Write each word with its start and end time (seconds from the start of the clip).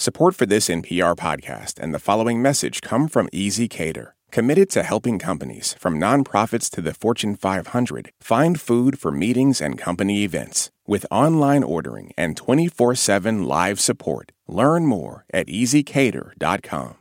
Support 0.00 0.36
for 0.36 0.46
this 0.46 0.68
NPR 0.68 1.16
podcast 1.16 1.80
and 1.80 1.92
the 1.92 1.98
following 1.98 2.40
message 2.40 2.82
come 2.82 3.08
from 3.08 3.26
ezCater, 3.30 4.12
committed 4.30 4.70
to 4.70 4.84
helping 4.84 5.18
companies, 5.18 5.74
from 5.80 5.98
nonprofits 5.98 6.70
to 6.70 6.80
the 6.80 6.94
Fortune 6.94 7.34
500, 7.34 8.12
find 8.20 8.60
food 8.60 8.96
for 8.96 9.10
meetings 9.10 9.60
and 9.60 9.76
company 9.76 10.22
events. 10.22 10.70
With 10.86 11.04
online 11.10 11.64
ordering 11.64 12.12
and 12.16 12.36
24 12.36 12.94
7 12.94 13.42
live 13.42 13.80
support, 13.80 14.30
learn 14.46 14.86
more 14.86 15.24
at 15.34 15.48
ezCater.com. 15.48 16.94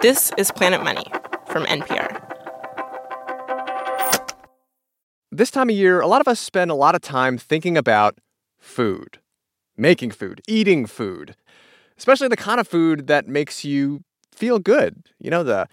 This 0.00 0.30
is 0.38 0.52
Planet 0.52 0.84
Money 0.84 1.06
from 1.48 1.64
NPR. 1.64 2.22
This 5.32 5.50
time 5.50 5.68
of 5.68 5.74
year, 5.74 5.98
a 5.98 6.06
lot 6.06 6.20
of 6.20 6.28
us 6.28 6.38
spend 6.38 6.70
a 6.70 6.76
lot 6.76 6.94
of 6.94 7.00
time 7.00 7.38
thinking 7.38 7.76
about 7.76 8.18
food, 8.60 9.18
making 9.78 10.10
food, 10.10 10.42
eating 10.48 10.86
food, 10.86 11.36
especially 11.96 12.28
the 12.28 12.36
kind 12.36 12.60
of 12.60 12.68
food 12.68 13.06
that 13.06 13.26
makes 13.28 13.64
you 13.64 14.02
feel 14.32 14.58
good. 14.58 15.02
You 15.18 15.30
know, 15.30 15.42
the 15.42 15.68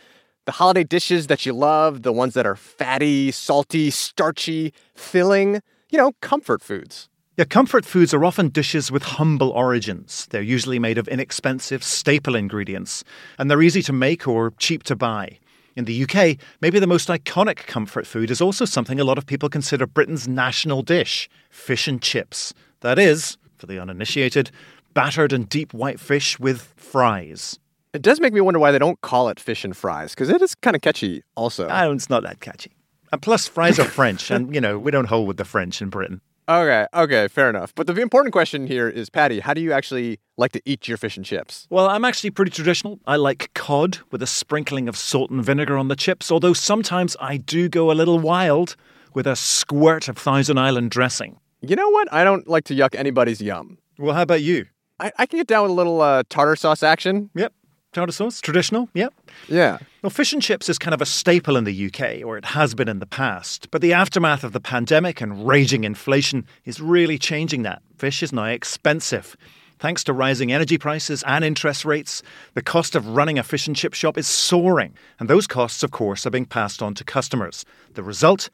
the 0.45 0.53
holiday 0.53 0.84
dishes 0.84 1.27
that 1.27 1.45
you 1.45 1.53
love, 1.53 2.03
the 2.03 2.13
ones 2.13 2.35
that 2.35 2.45
are 2.45 2.55
fatty, 2.55 3.31
salty, 3.31 3.89
starchy, 3.89 4.73
filling, 4.94 5.61
you 5.89 5.97
know, 5.97 6.11
comfort 6.21 6.61
foods. 6.61 7.09
Yeah, 7.38 7.45
comfort 7.45 7.83
foods 7.83 8.13
are 8.13 8.23
often 8.23 8.49
dishes 8.49 8.91
with 8.91 9.03
humble 9.03 9.49
origins. 9.49 10.27
They're 10.30 10.41
usually 10.41 10.80
made 10.80 10.97
of 10.97 11.08
inexpensive, 11.08 11.83
staple 11.83 12.35
ingredients, 12.35 13.03
and 13.38 13.52
they're 13.52 13.61
easy 13.61 13.81
to 13.83 13.94
make 13.94 14.27
or 14.27 14.53
cheap 14.58 14.83
to 14.83 14.95
buy. 14.95 15.39
In 15.75 15.83
the 15.83 16.03
UK, 16.03 16.38
maybe 16.61 16.80
the 16.80 16.88
most 16.88 17.09
iconic 17.09 17.67
comfort 17.67 18.08
food 18.08 18.31
is 18.31 18.39
also 18.39 18.63
something 18.63 18.99
a 18.99 19.03
lot 19.03 19.17
of 19.17 19.25
people 19.25 19.49
consider 19.49 19.85
Britain's 19.85 20.27
national 20.27 20.81
dish 20.81 21.27
fish 21.49 21.88
and 21.89 22.02
chips. 22.02 22.53
That 22.80 22.97
is, 22.97 23.38
for 23.58 23.66
the 23.66 23.80
uninitiated, 23.80 24.52
battered 24.94 25.34
and 25.34 25.48
deep 25.50 25.73
white 25.73 26.00
fish 26.00 26.40
with 26.40 26.73
fries. 26.76 27.59
It 27.94 28.02
does 28.02 28.20
make 28.20 28.34
me 28.34 28.41
wonder 28.41 28.59
why 28.59 28.72
they 28.72 28.80
don't 28.80 29.00
call 29.02 29.30
it 29.30 29.39
fish 29.39 29.64
and 29.64 29.75
fries, 29.75 30.14
because 30.14 30.30
it 30.30 30.42
is 30.42 30.56
kind 30.56 30.75
of 30.75 30.81
catchy 30.81 31.23
also. 31.36 31.67
Oh, 31.70 31.92
it's 31.92 32.09
not 32.09 32.23
that 32.23 32.42
catchy. 32.42 32.72
And 33.12 33.22
plus, 33.22 33.47
fries 33.47 33.80
are 33.80 33.86
French, 33.86 34.30
and, 34.31 34.53
you 34.53 34.59
know, 34.59 34.78
we 34.78 34.92
don't 34.92 35.08
hold 35.08 35.28
with 35.28 35.38
the 35.38 35.45
French 35.45 35.81
in 35.81 35.89
Britain. 35.89 36.22
Okay, 36.47 36.86
okay, 36.94 37.28
fair 37.28 37.50
enough. 37.50 37.73
But 37.73 37.88
the 37.88 38.00
important 38.02 38.31
question 38.31 38.67
here 38.67 38.88
is, 38.88 39.09
Paddy, 39.09 39.39
how 39.39 39.53
do 39.53 39.62
you 39.62 39.72
actually 39.72 40.19
like 40.38 40.52
to 40.52 40.62
eat 40.66 40.88
your 40.88 40.97
fish 40.97 41.17
and 41.17 41.25
chips? 41.25 41.66
Well, 41.72 41.88
I'm 41.88 42.06
actually 42.06 42.30
pretty 42.30 42.52
traditional. 42.52 43.00
I 43.08 43.16
like 43.16 43.52
cod 43.56 44.00
with 44.12 44.22
a 44.22 44.28
sprinkling 44.28 44.88
of 44.88 44.95
salt 44.95 45.31
and 45.31 45.44
vinegar 45.44 45.78
on 45.78 45.88
the 45.88 45.95
chips, 45.95 46.31
although 46.31 46.53
sometimes 46.53 47.16
I 47.19 47.38
do 47.38 47.67
go 47.67 47.92
a 47.92 47.94
little 47.94 48.19
wild 48.19 48.75
with 49.14 49.25
a 49.25 49.36
squirt 49.36 50.08
of 50.08 50.17
Thousand 50.17 50.59
Island 50.59 50.92
dressing. 50.92 51.40
You 51.67 51.75
know 51.75 51.89
what? 51.89 52.11
I 52.13 52.23
don't 52.23 52.47
like 52.47 52.66
to 52.66 52.75
yuck 52.75 52.95
anybody's 52.95 53.41
yum. 53.41 53.77
Well, 53.97 54.13
how 54.13 54.21
about 54.21 54.41
you? 54.41 54.66
I, 54.99 55.11
I 55.17 55.25
can 55.25 55.39
get 55.39 55.47
down 55.47 55.63
with 55.63 55.72
a 55.72 55.73
little 55.73 56.02
uh, 56.02 56.23
tartar 56.30 56.55
sauce 56.55 56.83
action. 56.83 57.30
Yep. 57.35 57.53
Tartar 57.91 58.11
sauce, 58.11 58.41
traditional, 58.41 58.89
yep. 58.94 59.13
Yeah. 59.47 59.77
Well, 60.03 60.09
fish 60.09 60.33
and 60.33 60.41
chips 60.41 60.67
is 60.67 60.77
kind 60.77 60.94
of 60.94 61.02
a 61.02 61.05
staple 61.05 61.55
in 61.55 61.63
the 61.63 61.85
UK, 61.85 62.25
or 62.25 62.38
it 62.38 62.45
has 62.45 62.75
been 62.75 62.89
in 62.89 62.99
the 62.99 63.05
past. 63.05 63.72
But 63.72 63.81
the 63.81 63.94
aftermath 63.94 64.44
of 64.44 64.52
the 64.52 64.59
pandemic 64.59 65.22
and 65.22 65.47
raging 65.47 65.85
inflation 65.85 66.45
is 66.66 66.81
really 66.81 67.17
changing 67.17 67.63
that. 67.63 67.81
Fish 67.97 68.22
is 68.22 68.33
now 68.33 68.45
expensive. 68.45 69.38
Thanks 69.79 70.03
to 70.05 70.13
rising 70.13 70.52
energy 70.52 70.77
prices 70.77 71.23
and 71.25 71.44
interest 71.44 71.85
rates, 71.85 72.22
the 72.53 72.61
cost 72.61 72.95
of 72.95 73.07
running 73.07 73.39
a 73.39 73.44
fish 73.44 73.67
and 73.67 73.75
chip 73.75 73.94
shop 73.94 74.17
is 74.17 74.27
soaring. 74.27 74.94
And 75.19 75.29
those 75.29 75.47
costs, 75.47 75.83
of 75.83 75.91
course, 75.91 76.25
are 76.25 76.31
being 76.31 76.45
passed 76.45 76.81
on 76.81 76.95
to 76.95 77.03
customers. 77.03 77.66
The 77.94 78.03
result? 78.03 78.50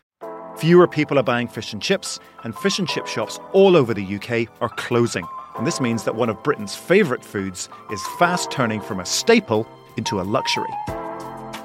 Fewer 0.57 0.87
people 0.87 1.17
are 1.17 1.23
buying 1.23 1.47
fish 1.47 1.73
and 1.73 1.81
chips, 1.81 2.19
and 2.43 2.55
fish 2.55 2.77
and 2.77 2.87
chip 2.87 3.07
shops 3.07 3.39
all 3.53 3.75
over 3.75 3.93
the 3.93 4.15
UK 4.15 4.47
are 4.61 4.69
closing. 4.69 5.25
And 5.57 5.65
this 5.65 5.79
means 5.79 6.03
that 6.03 6.15
one 6.15 6.29
of 6.29 6.43
Britain's 6.43 6.75
favourite 6.75 7.23
foods 7.23 7.69
is 7.89 8.01
fast 8.19 8.51
turning 8.51 8.81
from 8.81 8.99
a 8.99 9.05
staple 9.05 9.67
into 9.97 10.19
a 10.19 10.23
luxury. 10.23 10.69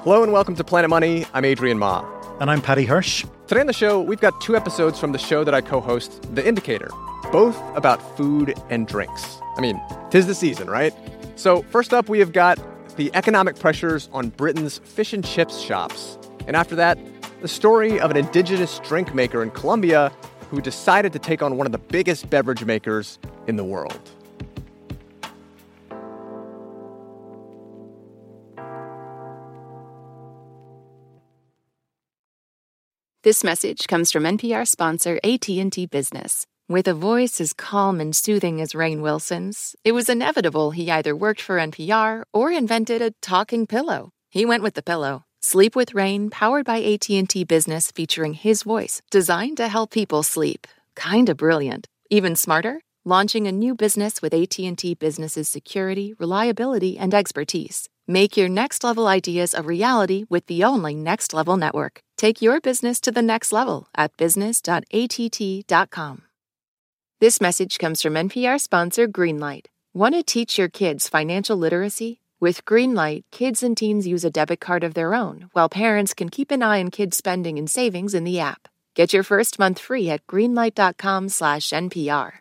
Hello 0.03 0.23
and 0.23 0.31
welcome 0.31 0.55
to 0.55 0.63
Planet 0.63 0.89
Money. 0.89 1.25
I'm 1.33 1.45
Adrian 1.45 1.77
Ma. 1.77 2.05
And 2.39 2.49
I'm 2.49 2.61
Paddy 2.61 2.85
Hirsch. 2.85 3.25
Today 3.47 3.61
on 3.61 3.67
the 3.67 3.73
show, 3.73 4.01
we've 4.01 4.21
got 4.21 4.39
two 4.41 4.55
episodes 4.55 4.99
from 4.99 5.11
the 5.11 5.19
show 5.19 5.43
that 5.43 5.53
I 5.53 5.61
co 5.61 5.81
host, 5.81 6.21
The 6.33 6.47
Indicator, 6.47 6.89
both 7.31 7.59
about 7.75 8.17
food 8.17 8.53
and 8.69 8.87
drinks. 8.87 9.37
I 9.57 9.61
mean, 9.61 9.81
tis 10.11 10.27
the 10.27 10.35
season, 10.35 10.69
right? 10.69 10.93
So, 11.35 11.61
first 11.63 11.93
up, 11.93 12.09
we 12.09 12.19
have 12.19 12.31
got 12.31 12.57
the 12.95 13.11
economic 13.13 13.59
pressures 13.59 14.09
on 14.13 14.29
Britain's 14.29 14.79
fish 14.79 15.13
and 15.13 15.23
chips 15.25 15.59
shops. 15.59 16.17
And 16.47 16.55
after 16.55 16.75
that, 16.75 16.97
the 17.41 17.47
story 17.47 17.99
of 17.99 18.11
an 18.11 18.17
indigenous 18.17 18.79
drink 18.79 19.13
maker 19.13 19.43
in 19.43 19.51
Colombia 19.51 20.11
who 20.49 20.61
decided 20.61 21.13
to 21.13 21.19
take 21.19 21.41
on 21.41 21.57
one 21.57 21.65
of 21.65 21.71
the 21.71 21.77
biggest 21.77 22.29
beverage 22.29 22.63
makers 22.65 23.19
in 23.47 23.57
the 23.57 23.63
world. 23.63 23.99
This 33.23 33.43
message 33.43 33.87
comes 33.87 34.09
from 34.09 34.23
NPR 34.23 34.65
sponsor 34.65 35.19
AT&T 35.21 35.87
Business. 35.87 36.45
With 36.69 36.87
a 36.87 36.93
voice 36.93 37.41
as 37.41 37.51
calm 37.51 37.99
and 37.99 38.15
soothing 38.15 38.61
as 38.61 38.71
Rainn 38.71 39.01
Wilson's, 39.01 39.75
it 39.83 39.91
was 39.91 40.09
inevitable 40.09 40.71
he 40.71 40.89
either 40.89 41.15
worked 41.15 41.41
for 41.41 41.57
NPR 41.57 42.23
or 42.33 42.51
invented 42.51 43.01
a 43.01 43.11
talking 43.21 43.67
pillow. 43.67 44.11
He 44.29 44.45
went 44.45 44.63
with 44.63 44.75
the 44.75 44.83
pillow. 44.83 45.26
Sleep 45.41 45.75
with 45.75 45.93
Rain, 45.93 46.29
powered 46.29 46.65
by 46.65 46.81
AT&T 46.81 47.43
Business, 47.43 47.91
featuring 47.91 48.33
his 48.33 48.63
voice, 48.63 49.01
designed 49.11 49.57
to 49.57 49.67
help 49.67 49.91
people 49.91 50.23
sleep. 50.23 50.65
Kinda 50.95 51.35
brilliant. 51.35 51.87
Even 52.09 52.35
smarter, 52.35 52.81
launching 53.05 53.47
a 53.47 53.51
new 53.51 53.75
business 53.75 54.21
with 54.21 54.33
AT&T 54.33 54.95
Business's 54.95 55.47
security, 55.47 56.15
reliability, 56.19 56.97
and 56.97 57.13
expertise. 57.13 57.87
Make 58.07 58.37
your 58.37 58.49
next 58.49 58.83
level 58.83 59.07
ideas 59.07 59.53
a 59.53 59.61
reality 59.61 60.25
with 60.29 60.47
the 60.47 60.63
only 60.63 60.95
Next 60.95 61.33
Level 61.33 61.57
network. 61.57 61.99
Take 62.17 62.41
your 62.41 62.61
business 62.61 62.99
to 63.01 63.11
the 63.11 63.21
next 63.21 63.51
level 63.51 63.87
at 63.95 64.15
business.att.com. 64.17 66.23
This 67.19 67.41
message 67.41 67.79
comes 67.79 68.01
from 68.01 68.13
NPR 68.13 68.61
sponsor 68.61 69.07
Greenlight. 69.07 69.65
Want 69.93 70.15
to 70.15 70.23
teach 70.23 70.57
your 70.57 70.69
kids 70.69 71.09
financial 71.09 71.57
literacy? 71.57 72.21
With 72.39 72.65
Greenlight, 72.65 73.23
kids 73.31 73.63
and 73.63 73.75
teens 73.75 74.05
use 74.05 74.23
a 74.23 74.29
debit 74.29 74.59
card 74.59 74.83
of 74.83 74.93
their 74.93 75.15
own, 75.15 75.49
while 75.53 75.69
parents 75.69 76.13
can 76.13 76.29
keep 76.29 76.51
an 76.51 76.61
eye 76.61 76.79
on 76.79 76.91
kids' 76.91 77.17
spending 77.17 77.57
and 77.57 77.67
savings 77.67 78.13
in 78.13 78.25
the 78.25 78.39
app. 78.39 78.67
Get 78.93 79.11
your 79.11 79.23
first 79.23 79.57
month 79.57 79.79
free 79.79 80.11
at 80.11 80.27
greenlight.com/npr. 80.27 82.31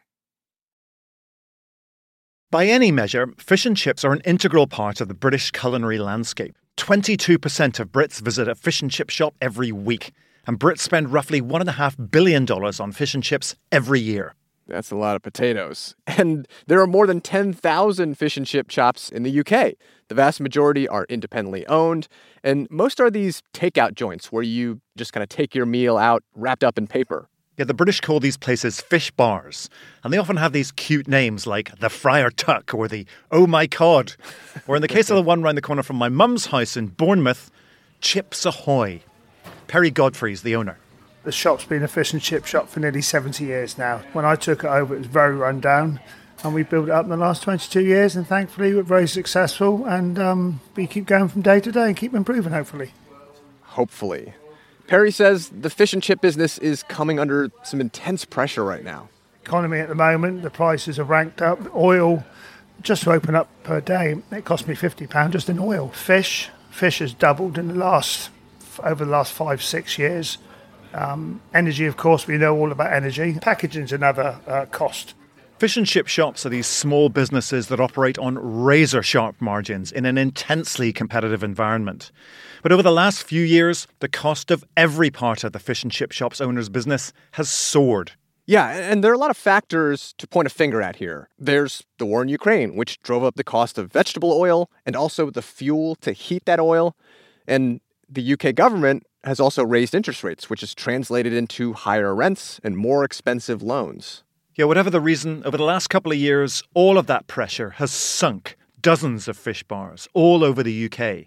By 2.51 2.67
any 2.67 2.93
measure, 2.93 3.29
fish 3.39 3.65
and 3.65 3.75
chips 3.75 4.05
are 4.05 4.13
an 4.13 4.21
integral 4.27 4.67
part 4.67 5.01
of 5.01 5.09
the 5.09 5.15
British 5.15 5.51
culinary 5.51 5.99
landscape. 5.99 6.59
22% 6.77 7.81
of 7.81 7.91
Brits 7.91 8.21
visit 8.21 8.49
a 8.49 8.55
fish 8.55 8.83
and 8.83 8.91
chip 8.91 9.09
shop 9.09 9.35
every 9.41 9.73
week, 9.73 10.13
and 10.47 10.61
Brits 10.61 10.81
spend 10.81 11.11
roughly 11.11 11.41
$1.5 11.41 12.11
billion 12.11 12.47
on 12.47 12.93
fish 12.93 13.15
and 13.15 13.25
chips 13.25 13.57
every 13.73 14.01
year. 14.01 14.35
That's 14.67 14.91
a 14.91 14.97
lot 14.97 15.17
of 15.17 15.23
potatoes. 15.23 15.95
And 16.19 16.49
there 16.67 16.81
are 16.81 16.87
more 16.87 17.07
than 17.07 17.21
10,000 17.21 18.17
fish 18.17 18.39
and 18.39 18.47
chip 18.47 18.71
shops 18.71 19.11
in 19.11 19.23
the 19.23 19.41
UK. 19.41 19.75
The 20.09 20.15
vast 20.15 20.41
majority 20.41 20.89
are 20.89 21.05
independently 21.11 21.67
owned, 21.67 22.09
and 22.43 22.67
most 22.71 23.01
are 23.01 23.11
these 23.11 23.43
takeout 23.53 23.95
joints 23.95 24.33
where 24.33 24.43
you 24.43 24.81
just 24.97 25.13
kind 25.13 25.23
of 25.23 25.29
take 25.29 25.55
your 25.55 25.67
meal 25.67 25.99
out 25.99 26.23
wrapped 26.35 26.65
up 26.65 26.79
in 26.79 26.87
paper. 26.87 27.29
Yeah, 27.59 27.65
the 27.65 27.75
British 27.75 28.01
call 28.01 28.19
these 28.19 28.37
places 28.37 28.81
fish 28.81 29.11
bars, 29.11 29.69
and 30.03 30.13
they 30.13 30.19
often 30.19 30.37
have 30.37 30.53
these 30.53 30.73
cute 30.73 31.07
names 31.07 31.47
like 31.47 31.79
the 31.79 31.91
Friar 31.91 32.31
Tuck 32.31 32.73
or 32.73 32.89
the 32.89 33.07
Oh 33.31 33.47
My 33.47 33.67
Cod, 33.67 34.15
or 34.67 34.77
in 34.77 34.83
the 34.83 34.89
case 34.89 35.11
of 35.11 35.17
the 35.17 35.23
one 35.31 35.43
round 35.43 35.59
the 35.59 35.63
corner 35.63 35.83
from 35.83 35.97
my 35.97 36.09
mum's 36.09 36.47
house 36.47 36.77
in 36.77 36.89
Bournemouth, 36.89 37.51
Chips 38.01 38.47
Ahoy. 38.47 39.03
Perry 39.69 39.91
Godfrey's 39.91 40.43
the 40.43 40.57
owner. 40.57 40.79
The 41.27 41.33
shop's 41.33 41.65
been 41.65 41.83
a 41.83 41.89
fish 41.89 42.13
and 42.13 42.23
chip 42.23 42.47
shop 42.47 42.69
for 42.69 42.79
nearly 42.79 43.03
70 43.03 43.45
years 43.45 43.77
now. 43.77 44.01
When 44.13 44.25
I 44.25 44.37
took 44.37 44.63
it 44.63 44.69
over, 44.69 44.95
it 44.95 44.99
was 44.99 45.09
very 45.09 45.35
run 45.35 45.59
down, 45.59 45.99
and 46.45 46.55
we 46.55 46.63
built 46.63 46.87
it 46.87 46.93
up 46.93 47.03
in 47.03 47.11
the 47.11 47.17
last 47.17 47.43
22 47.43 47.81
years, 47.81 48.15
and 48.15 48.25
thankfully 48.25 48.73
we're 48.73 48.85
very 48.85 49.09
successful, 49.09 49.85
and 49.87 50.21
um, 50.21 50.61
we 50.77 50.87
keep 50.87 51.05
going 51.05 51.27
from 51.27 51.43
day 51.43 51.59
to 51.59 51.73
day 51.73 51.89
and 51.89 51.97
keep 51.97 52.15
improving, 52.15 52.53
hopefully. 52.53 52.93
Hopefully. 53.63 54.35
Perry 54.87 55.11
says 55.11 55.49
the 55.49 55.69
fish 55.69 55.93
and 55.93 56.01
chip 56.01 56.21
business 56.21 56.59
is 56.59 56.85
coming 56.85 57.19
under 57.19 57.51
some 57.65 57.81
intense 57.81 58.25
pressure 58.25 58.63
right 58.63 58.85
now. 58.85 59.09
Economy 59.45 59.81
at 59.81 59.89
the 59.89 59.97
moment, 59.97 60.45
the 60.45 60.51
prices 60.51 60.97
are 60.97 61.05
ranked 61.05 61.43
up. 61.43 61.75
Oil, 61.75 62.25
just 62.83 63.03
to 63.03 63.11
open 63.11 63.35
up 63.35 63.49
per 63.65 63.81
day, 63.81 64.15
it 64.31 64.45
cost 64.45 64.69
me 64.69 64.77
£50 64.77 65.31
just 65.31 65.49
in 65.49 65.59
oil. 65.59 65.89
Fish, 65.89 66.51
fish 66.71 67.01
has 67.01 67.13
doubled 67.13 67.59
in 67.59 67.67
the 67.67 67.75
last, 67.75 68.31
over 68.85 69.05
the 69.05 69.11
last 69.11 69.33
five, 69.33 69.61
six 69.61 69.99
years. 69.99 70.39
Um, 70.95 71.41
energy, 71.55 71.87
of 71.87 71.97
course, 71.97 72.27
we 72.27 72.39
know 72.39 72.57
all 72.57 72.73
about 72.73 72.93
energy. 72.93 73.35
Packaging 73.41 73.85
is 73.85 73.93
another 73.93 74.39
uh, 74.47 74.67
cost. 74.67 75.15
Fish 75.59 75.79
and 75.79 75.87
chip 75.87 76.07
shops 76.07 76.45
are 76.45 76.51
these 76.51 76.67
small 76.67 77.09
businesses 77.09 77.69
that 77.69 77.81
operate 77.81 78.19
on 78.19 78.39
razor 78.39 79.03
sharp 79.03 79.37
margins 79.41 79.91
in 79.91 80.05
an 80.05 80.19
intensely 80.19 80.93
competitive 80.93 81.43
environment. 81.43 82.13
But 82.63 82.73
over 82.73 82.83
the 82.83 82.93
last 82.93 83.23
few 83.23 83.43
years, 83.43 83.87
the 84.01 84.09
cost 84.09 84.51
of 84.51 84.65
every 84.77 85.11
part 85.11 85.45
of 85.45 85.53
the 85.53 85.59
fish 85.59 85.83
and 85.83 85.91
chip 85.91 86.13
shop's 86.13 86.43
owner's 86.43 86.69
business 86.69 87.15
has 87.33 87.49
soared. 87.49 88.13
Yeah, 88.45 88.69
and 88.69 89.03
there 89.03 89.11
are 89.11 89.15
a 89.15 89.19
lot 89.19 89.31
of 89.31 89.37
factors 89.37 90.15
to 90.19 90.27
point 90.27 90.47
a 90.47 90.51
finger 90.51 90.83
at 90.83 90.97
here. 90.97 91.31
There's 91.39 91.85
the 91.99 92.05
war 92.05 92.23
in 92.23 92.29
Ukraine, 92.29 92.77
which 92.77 93.01
drove 93.01 93.25
up 93.25 93.37
the 93.37 93.43
cost 93.43 93.79
of 93.79 93.91
vegetable 93.91 94.33
oil 94.33 94.71
and 94.85 94.95
also 94.95 95.31
the 95.31 95.43
fuel 95.43 95.97
to 95.97 96.13
heat 96.13 96.45
that 96.45 96.61
oil. 96.61 96.95
And 97.49 97.81
the 98.09 98.35
UK 98.35 98.55
government 98.55 99.05
has 99.27 99.41
also 99.41 99.65
raised 99.65 99.95
interest 99.95 100.23
rates, 100.23 100.49
which 100.49 100.61
has 100.61 100.75
translated 100.75 101.33
into 101.33 101.73
higher 101.73 102.15
rents 102.15 102.61
and 102.63 102.77
more 102.77 103.05
expensive 103.05 103.63
loans. 103.63 104.23
Yeah, 104.55 104.65
whatever 104.65 104.89
the 104.89 105.01
reason, 105.01 105.43
over 105.45 105.57
the 105.57 105.65
last 105.65 105.89
couple 105.89 106.13
of 106.13 106.19
years, 106.19 106.63
all 106.73 106.97
of 106.97 107.07
that 107.09 107.27
pressure 107.27 107.71
has 107.71 107.91
sunk 107.91 108.57
dozens 108.81 109.29
of 109.29 109.37
fish 109.37 109.63
bars 109.63 110.09
all 110.15 110.45
over 110.45 110.63
the 110.63 110.91
UK. 110.91 111.27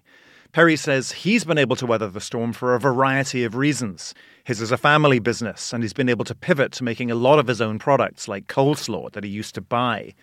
Perry 0.52 0.74
says 0.74 1.12
he's 1.12 1.44
been 1.44 1.58
able 1.58 1.76
to 1.76 1.86
weather 1.86 2.08
the 2.08 2.20
storm 2.20 2.52
for 2.52 2.74
a 2.74 2.80
variety 2.80 3.44
of 3.44 3.54
reasons. 3.54 4.14
His 4.42 4.60
is 4.60 4.72
a 4.72 4.76
family 4.76 5.20
business, 5.20 5.72
and 5.72 5.84
he's 5.84 5.92
been 5.92 6.08
able 6.08 6.24
to 6.24 6.34
pivot 6.34 6.72
to 6.72 6.84
making 6.84 7.10
a 7.10 7.14
lot 7.14 7.38
of 7.38 7.46
his 7.46 7.60
own 7.60 7.78
products, 7.78 8.26
like 8.26 8.48
coleslaw, 8.48 9.12
that 9.12 9.22
he 9.22 9.30
used 9.30 9.54
to 9.54 9.60
buy. 9.60 10.14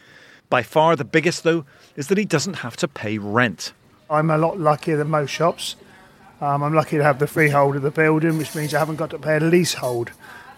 By 0.49 0.63
far 0.63 0.97
the 0.97 1.05
biggest, 1.05 1.43
though, 1.43 1.65
is 1.95 2.07
that 2.07 2.17
he 2.17 2.25
doesn't 2.25 2.55
have 2.55 2.75
to 2.77 2.89
pay 2.89 3.17
rent. 3.17 3.71
I'm 4.09 4.29
a 4.29 4.37
lot 4.37 4.59
luckier 4.59 4.97
than 4.97 5.09
most 5.09 5.29
shops. 5.29 5.77
Um, 6.39 6.61
I'm 6.63 6.73
lucky 6.73 6.97
to 6.97 7.03
have 7.03 7.19
the 7.19 7.27
freehold 7.27 7.75
of 7.75 7.81
the 7.81 7.91
building, 7.91 8.37
which 8.37 8.53
means 8.55 8.73
I 8.73 8.79
haven't 8.79 8.97
got 8.97 9.09
to 9.11 9.19
pay 9.19 9.37
a 9.37 9.39
leasehold. 9.39 10.11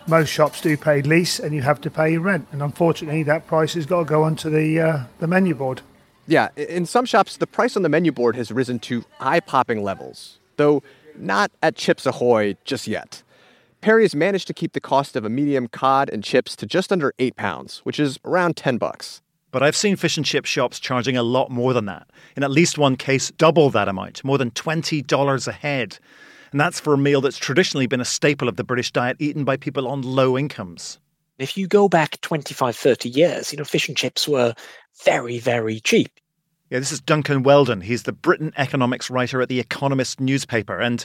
Most 0.08 0.30
shops 0.30 0.62
do 0.62 0.76
pay 0.76 1.02
lease, 1.02 1.40
and 1.40 1.54
you 1.54 1.62
have 1.62 1.80
to 1.82 1.92
pay 1.92 2.18
rent. 2.18 2.48
And 2.52 2.62
unfortunately, 2.62 3.24
that 3.24 3.48
price 3.48 3.74
has 3.76 3.86
got 3.86 4.00
to 4.00 4.06
go 4.06 4.24
onto 4.24 4.50
the 4.50 4.80
uh, 4.80 5.04
the 5.20 5.28
menu 5.28 5.56
board. 5.56 5.82
Yeah, 6.28 6.50
in 6.56 6.86
some 6.86 7.06
shops, 7.06 7.38
the 7.38 7.48
price 7.48 7.76
on 7.76 7.84
the 7.84 7.90
menu 7.90 8.12
board 8.12 8.36
has 8.36 8.52
risen 8.52 8.80
to 8.80 9.04
eye 9.20 9.40
popping 9.40 9.84
levels, 9.84 10.40
though 10.58 10.84
not 11.16 11.52
at 11.64 11.76
Chips 11.76 12.06
Ahoy 12.06 12.56
just 12.66 12.88
yet. 12.88 13.24
Perry 13.82 14.04
has 14.04 14.14
managed 14.14 14.48
to 14.48 14.54
keep 14.54 14.74
the 14.74 14.82
cost 14.82 15.16
of 15.16 15.24
a 15.24 15.30
medium 15.30 15.68
cod 15.68 16.10
and 16.10 16.24
chips 16.24 16.56
to 16.58 16.66
just 16.66 16.92
under 16.92 17.14
eight 17.18 17.36
pounds, 17.38 17.80
which 17.80 18.00
is 18.00 18.20
around 18.26 18.58
10 18.58 18.78
bucks. 18.78 19.22
But 19.52 19.64
I've 19.64 19.76
seen 19.76 19.96
fish 19.96 20.18
and 20.18 20.26
chip 20.26 20.46
shops 20.46 20.80
charging 20.80 21.18
a 21.18 21.24
lot 21.24 21.50
more 21.50 21.74
than 21.74 21.86
that. 21.86 22.08
In 22.36 22.44
at 22.44 22.52
least 22.52 22.78
one 22.78 22.96
case, 22.96 23.32
double 23.32 23.70
that 23.72 23.88
amount, 23.88 24.24
more 24.24 24.38
than 24.38 24.52
$20 24.52 25.48
a 25.48 25.52
head. 25.52 25.98
And 26.52 26.60
that's 26.60 26.80
for 26.80 26.94
a 26.94 26.98
meal 26.98 27.22
that's 27.22 27.38
traditionally 27.38 27.88
been 27.88 28.02
a 28.02 28.06
staple 28.06 28.48
of 28.48 28.58
the 28.58 28.64
British 28.64 28.92
diet 28.92 29.18
eaten 29.20 29.44
by 29.44 29.58
people 29.58 29.88
on 29.88 30.02
low 30.02 30.38
incomes. 30.38 31.00
If 31.40 31.58
you 31.58 31.68
go 31.68 31.88
back 31.88 32.20
25, 32.22 32.76
30 32.76 33.10
years, 33.10 33.52
you 33.52 33.58
know, 33.58 33.64
fish 33.64 33.88
and 33.88 33.98
chips 33.98 34.28
were 34.28 34.54
very, 35.04 35.40
very 35.40 35.80
cheap. 35.80 36.12
Yeah, 36.70 36.78
this 36.78 36.92
is 36.92 37.02
Duncan 37.02 37.42
Weldon. 37.42 37.82
He's 37.82 38.04
the 38.04 38.12
Britain 38.12 38.54
economics 38.58 39.10
writer 39.10 39.42
at 39.42 39.50
The 39.50 39.60
Economist 39.60 40.20
newspaper. 40.20 40.80
And 40.80 41.04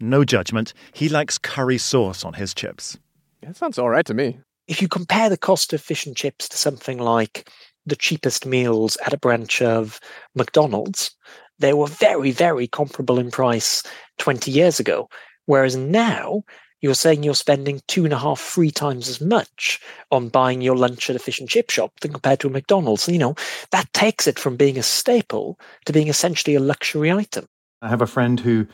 no 0.00 0.24
judgment, 0.24 0.74
he 0.92 1.08
likes 1.08 1.38
curry 1.38 1.78
sauce 1.78 2.24
on 2.24 2.34
his 2.34 2.52
chips. 2.52 2.98
That 3.42 3.56
sounds 3.56 3.78
all 3.78 3.88
right 3.88 4.04
to 4.04 4.12
me. 4.12 4.38
If 4.66 4.82
you 4.82 4.88
compare 4.88 5.30
the 5.30 5.38
cost 5.38 5.72
of 5.72 5.80
fish 5.80 6.04
and 6.04 6.16
chips 6.16 6.48
to 6.48 6.58
something 6.58 6.98
like 6.98 7.48
the 7.86 7.96
cheapest 7.96 8.44
meals 8.44 8.96
at 9.06 9.12
a 9.12 9.18
branch 9.18 9.62
of 9.62 10.00
McDonald's, 10.34 11.10
they 11.58 11.72
were 11.72 11.86
very, 11.86 12.30
very 12.30 12.66
comparable 12.66 13.18
in 13.18 13.30
price 13.30 13.82
20 14.18 14.50
years 14.50 14.78
ago. 14.78 15.08
Whereas 15.46 15.76
now, 15.76 16.42
you're 16.82 16.94
saying 16.94 17.22
you're 17.22 17.34
spending 17.34 17.80
two 17.88 18.04
and 18.04 18.12
a 18.12 18.18
half, 18.18 18.40
three 18.40 18.70
times 18.70 19.08
as 19.08 19.20
much 19.20 19.80
on 20.10 20.28
buying 20.28 20.60
your 20.60 20.76
lunch 20.76 21.08
at 21.08 21.16
a 21.16 21.18
fish 21.18 21.40
and 21.40 21.48
chip 21.48 21.70
shop 21.70 21.98
than 22.00 22.12
compared 22.12 22.40
to 22.40 22.48
a 22.48 22.50
McDonald's. 22.50 23.08
You 23.08 23.18
know, 23.18 23.34
that 23.70 23.90
takes 23.92 24.26
it 24.26 24.38
from 24.38 24.56
being 24.56 24.76
a 24.76 24.82
staple 24.82 25.58
to 25.86 25.92
being 25.92 26.08
essentially 26.08 26.54
a 26.54 26.60
luxury 26.60 27.10
item. 27.10 27.46
I 27.80 27.88
have 27.88 28.02
a 28.02 28.06
friend 28.06 28.38
who 28.40 28.66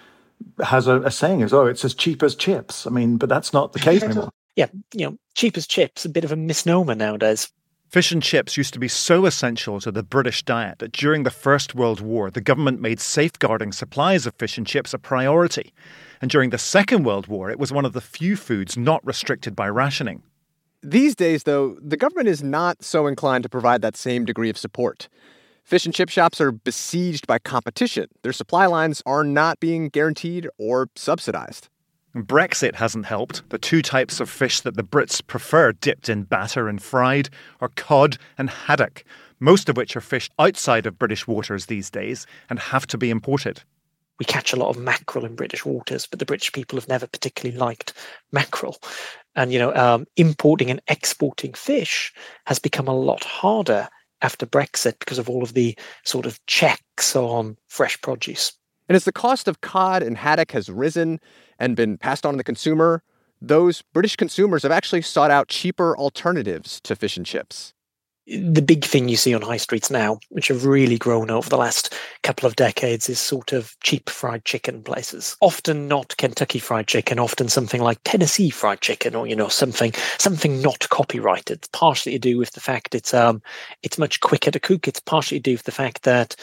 has 0.65 0.87
a, 0.89 1.01
a 1.03 1.11
saying 1.11 1.41
is, 1.41 1.53
oh, 1.53 1.67
it's 1.67 1.85
as 1.85 1.95
cheap 1.95 2.23
as 2.23 2.35
chips. 2.35 2.87
I 2.87 2.91
mean, 2.91 3.17
but 3.17 3.29
that's 3.29 3.53
not 3.53 3.73
the 3.73 3.79
case 3.79 4.03
anymore. 4.03 4.31
Yeah, 4.57 4.67
you 4.95 5.07
know, 5.07 5.17
cheap 5.35 5.57
as 5.57 5.67
chips, 5.67 6.05
a 6.05 6.09
bit 6.09 6.25
of 6.25 6.33
a 6.33 6.37
misnomer 6.37 6.95
nowadays. 6.95 7.51
Fish 7.93 8.11
and 8.11 8.23
chips 8.23 8.57
used 8.57 8.73
to 8.73 8.79
be 8.79 8.89
so 8.89 9.27
essential 9.27 9.79
to 9.79 9.93
the 9.93 10.03
British 10.03 10.43
diet 10.45 10.79
that 10.79 10.93
during 10.93 11.25
the 11.25 11.31
First 11.31 11.75
World 11.75 12.01
War, 12.01 12.31
the 12.31 12.41
government 12.41 12.81
made 12.81 12.99
safeguarding 12.99 13.71
supplies 13.71 14.25
of 14.25 14.35
fish 14.37 14.57
and 14.57 14.67
chips 14.67 14.95
a 14.95 14.99
priority. 14.99 15.75
And 16.23 16.31
during 16.31 16.49
the 16.49 16.57
Second 16.57 17.05
World 17.05 17.27
War, 17.27 17.51
it 17.51 17.59
was 17.59 17.71
one 17.71 17.85
of 17.85 17.93
the 17.93 18.01
few 18.01 18.35
foods 18.35 18.79
not 18.79 19.07
restricted 19.07 19.55
by 19.55 19.69
rationing. 19.69 20.23
These 20.83 21.15
days, 21.15 21.43
though, 21.43 21.77
the 21.83 21.99
government 21.99 22.31
is 22.31 22.43
not 22.43 22.83
so 22.83 23.07
inclined 23.07 23.43
to 23.43 23.51
provide 23.51 23.83
that 23.83 23.99
same 23.99 24.25
degree 24.25 24.49
of 24.49 24.57
support. 24.57 25.11
Fish 25.63 25.85
and 25.85 25.95
chip 25.95 26.09
shops 26.09 26.41
are 26.41 26.51
besieged 26.51 27.27
by 27.27 27.39
competition. 27.39 28.09
Their 28.23 28.33
supply 28.33 28.65
lines 28.65 29.03
are 29.05 29.23
not 29.23 29.61
being 29.61 29.91
guaranteed 29.91 30.49
or 30.57 30.89
subsidized. 30.97 31.69
Brexit 32.15 32.75
hasn't 32.75 33.07
helped. 33.07 33.49
The 33.49 33.59
two 33.59 33.81
types 33.81 34.21
of 34.21 34.29
fish 34.29 34.61
that 34.61 34.77
the 34.77 34.85
Brits 34.85 35.27
prefer 35.27 35.73
dipped 35.73 36.09
in 36.09 36.25
batter 36.25 36.69
and 36.69 36.83
fried 36.83 37.31
are 37.61 37.71
cod 37.71 38.19
and 38.37 38.51
haddock, 38.51 39.05
most 39.41 39.69
of 39.69 39.77
which 39.77 39.97
are 39.97 40.03
fished 40.03 40.33
outside 40.39 40.87
of 40.87 40.99
British 40.99 41.27
waters 41.27 41.67
these 41.67 41.91
days 41.91 42.27
and 42.51 42.59
have 42.59 42.87
to 42.89 42.99
be 42.99 43.09
imported. 43.11 43.63
We 44.19 44.27
catch 44.27 44.53
a 44.53 44.57
lot 44.57 44.69
of 44.69 44.79
mackerel 44.79 45.25
in 45.25 45.35
British 45.35 45.65
waters, 45.65 46.07
but 46.07 46.19
the 46.19 46.27
British 46.27 46.53
people 46.53 46.79
have 46.79 46.89
never 46.89 47.07
particularly 47.07 47.59
liked 47.59 47.95
mackerel. 48.31 48.77
And, 49.35 49.51
you 49.51 49.59
know, 49.59 49.75
um, 49.75 50.07
importing 50.17 50.71
and 50.71 50.83
exporting 50.89 51.55
fish 51.55 52.13
has 52.47 52.59
become 52.59 52.89
a 52.89 52.95
lot 52.95 53.25
harder 53.25 53.89
after 54.21 54.47
Brexit 54.47 54.99
because 54.99 55.19
of 55.19 55.31
all 55.31 55.43
of 55.43 55.55
the 55.55 55.77
sort 56.05 56.27
of 56.27 56.45
checks 56.47 57.17
on 57.17 57.57
fresh 57.69 58.01
produce. 58.03 58.53
And 58.89 58.97
as 58.97 59.05
the 59.05 59.13
cost 59.13 59.49
of 59.49 59.61
cod 59.61 60.03
and 60.03 60.17
haddock 60.17 60.53
has 60.53 60.69
risen 60.69 61.21
and 61.59 61.77
been 61.77 61.99
passed 61.99 62.27
on 62.27 62.35
to 62.35 62.39
the 62.39 62.45
consumer, 62.45 63.03
those 63.41 63.83
British 63.83 64.17
consumers 64.17 64.63
have 64.63 64.73
actually 64.73 65.03
sought 65.03 65.31
out 65.31 65.49
cheaper 65.49 65.97
alternatives 65.97 66.81
to 66.83 66.95
fish 66.95 67.17
and 67.17 67.27
chips. 67.27 67.75
The 68.25 68.63
big 68.63 68.85
thing 68.85 69.09
you 69.09 69.17
see 69.17 69.35
on 69.35 69.43
high 69.43 69.57
streets 69.57 69.91
now, 69.91 70.21
which 70.29 70.47
have 70.47 70.65
really 70.65 70.97
grown 70.97 71.29
over 71.29 71.51
the 71.51 71.57
last 71.57 71.93
couple 72.23 72.47
of 72.47 72.55
decades, 72.55 73.09
is 73.09 73.19
sort 73.19 73.53
of 73.53 73.77
cheap 73.83 74.09
fried 74.09 74.45
chicken 74.45 74.81
places. 74.85 75.37
Often 75.41 75.89
not 75.89 76.17
Kentucky 76.19 76.61
fried 76.61 76.87
chicken, 76.87 77.19
often 77.19 77.49
something 77.49 77.83
like 77.83 77.99
Tennessee 78.05 78.49
fried 78.49 78.81
chicken, 78.81 79.17
or 79.17 79.27
you 79.27 79.35
know 79.35 79.49
something 79.49 79.93
something 80.19 80.63
not 80.63 80.89
copyrighted. 80.91 81.67
Partially 81.73 82.13
to 82.13 82.19
do 82.21 82.39
with 82.39 82.53
the 82.53 82.61
fact 82.61 82.95
it's 82.95 83.13
um 83.13 83.43
it's 83.83 83.99
much 83.99 84.21
quicker 84.21 84.53
to 84.53 84.61
cook. 84.61 84.87
It's 84.87 85.01
partially 85.01 85.41
to 85.41 85.51
do 85.51 85.55
with 85.55 85.65
the 85.65 85.73
fact 85.73 86.05
that 86.05 86.37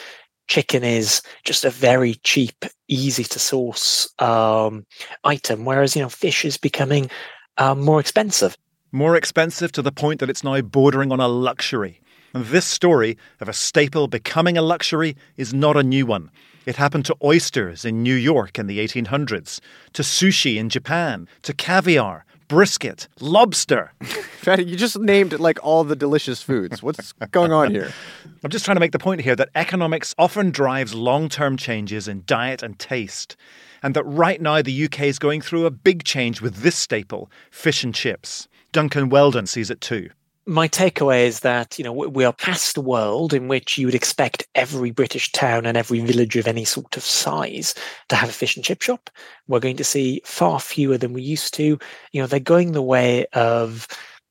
chicken 0.50 0.84
is 0.84 1.22
just 1.46 1.64
a 1.64 1.70
very 1.70 2.16
cheap, 2.24 2.66
easy 2.90 3.24
to 3.24 3.40
source 3.40 4.10
um, 4.20 4.86
item, 5.24 5.64
whereas 5.64 5.96
you 5.96 6.02
know 6.02 6.10
fish 6.10 6.44
is 6.44 6.58
becoming 6.58 7.10
um, 7.58 7.80
more 7.80 8.00
expensive. 8.00 8.58
More 8.92 9.16
expensive 9.16 9.72
to 9.74 9.82
the 9.82 9.92
point 9.92 10.20
that 10.20 10.30
it's 10.30 10.44
now 10.44 10.60
bordering 10.62 11.12
on 11.12 11.20
a 11.20 11.28
luxury. 11.28 12.02
And 12.34 12.46
this 12.46 12.66
story 12.66 13.18
of 13.40 13.48
a 13.48 13.54
staple 13.54 14.08
becoming 14.08 14.58
a 14.58 14.62
luxury 14.62 15.16
is 15.38 15.54
not 15.54 15.78
a 15.78 15.84
new 15.84 16.06
one. 16.06 16.30
It 16.66 16.76
happened 16.76 17.06
to 17.06 17.16
oysters 17.24 17.86
in 17.86 18.04
New 18.04 18.16
York 18.16 18.60
in 18.60 18.68
the 18.68 18.80
1800s, 18.80 19.60
to 19.94 20.02
sushi 20.02 20.58
in 20.58 20.70
Japan, 20.70 21.28
to 21.44 21.54
caviar, 21.54 22.26
brisket, 22.50 23.08
lobster. 23.22 23.94
Paddy, 24.42 24.66
you 24.66 24.76
just 24.76 25.00
named 25.00 25.40
like 25.40 25.64
all 25.64 25.86
the 25.86 25.96
delicious 25.96 26.42
foods. 26.42 26.84
What's 26.84 27.14
going 27.32 27.54
on 27.54 27.72
here? 27.72 27.94
I'm 28.44 28.50
just 28.50 28.66
trying 28.66 28.76
to 28.76 28.82
make 28.82 28.92
the 28.92 29.00
point 29.00 29.22
here 29.22 29.36
that 29.38 29.50
economics 29.56 30.14
often 30.18 30.52
drives 30.52 30.94
long 30.94 31.30
term 31.30 31.56
changes 31.56 32.10
in 32.10 32.24
diet 32.26 32.62
and 32.62 32.78
taste. 32.78 33.38
And 33.82 33.96
that 33.96 34.04
right 34.04 34.42
now 34.42 34.62
the 34.62 34.86
UK 34.86 35.04
is 35.04 35.20
going 35.20 35.40
through 35.40 35.66
a 35.66 35.72
big 35.72 36.04
change 36.04 36.42
with 36.42 36.58
this 36.58 36.76
staple, 36.76 37.32
fish 37.50 37.82
and 37.86 37.96
chips. 37.96 38.50
Duncan 38.74 39.08
Weldon 39.08 39.48
sees 39.48 39.70
it 39.70 39.80
too 39.80 40.10
my 40.50 40.68
takeaway 40.68 41.28
is 41.28 41.42
that 41.42 41.78
you 41.78 41.84
know 41.84 41.94
we 41.94 42.26
are 42.26 42.34
past 42.34 42.76
a 42.76 42.82
world 42.82 43.36
in 43.36 43.48
which 43.48 43.78
you 43.78 43.86
would 43.86 43.94
expect 43.94 44.48
every 44.56 44.90
British 44.90 45.32
town 45.32 45.68
and 45.68 45.78
every 45.78 46.00
village 46.00 46.36
of 46.36 46.48
any 46.48 46.66
sort 46.66 46.98
of 46.98 47.04
size 47.04 47.76
to 48.10 48.16
have 48.16 48.30
a 48.30 48.34
fish 48.34 48.56
and 48.56 48.66
chip 48.66 48.82
shop. 48.82 49.12
We're 49.48 49.60
going 49.60 49.78
to 49.78 49.84
see 49.84 50.22
far 50.26 50.60
fewer 50.60 50.98
than 50.98 51.14
we 51.14 51.22
used 51.22 51.54
to. 51.54 51.78
You 52.12 52.22
know, 52.22 52.26
they're 52.26 52.40
going 52.40 52.72
the 52.72 52.82
way 52.82 53.28
of 53.34 53.88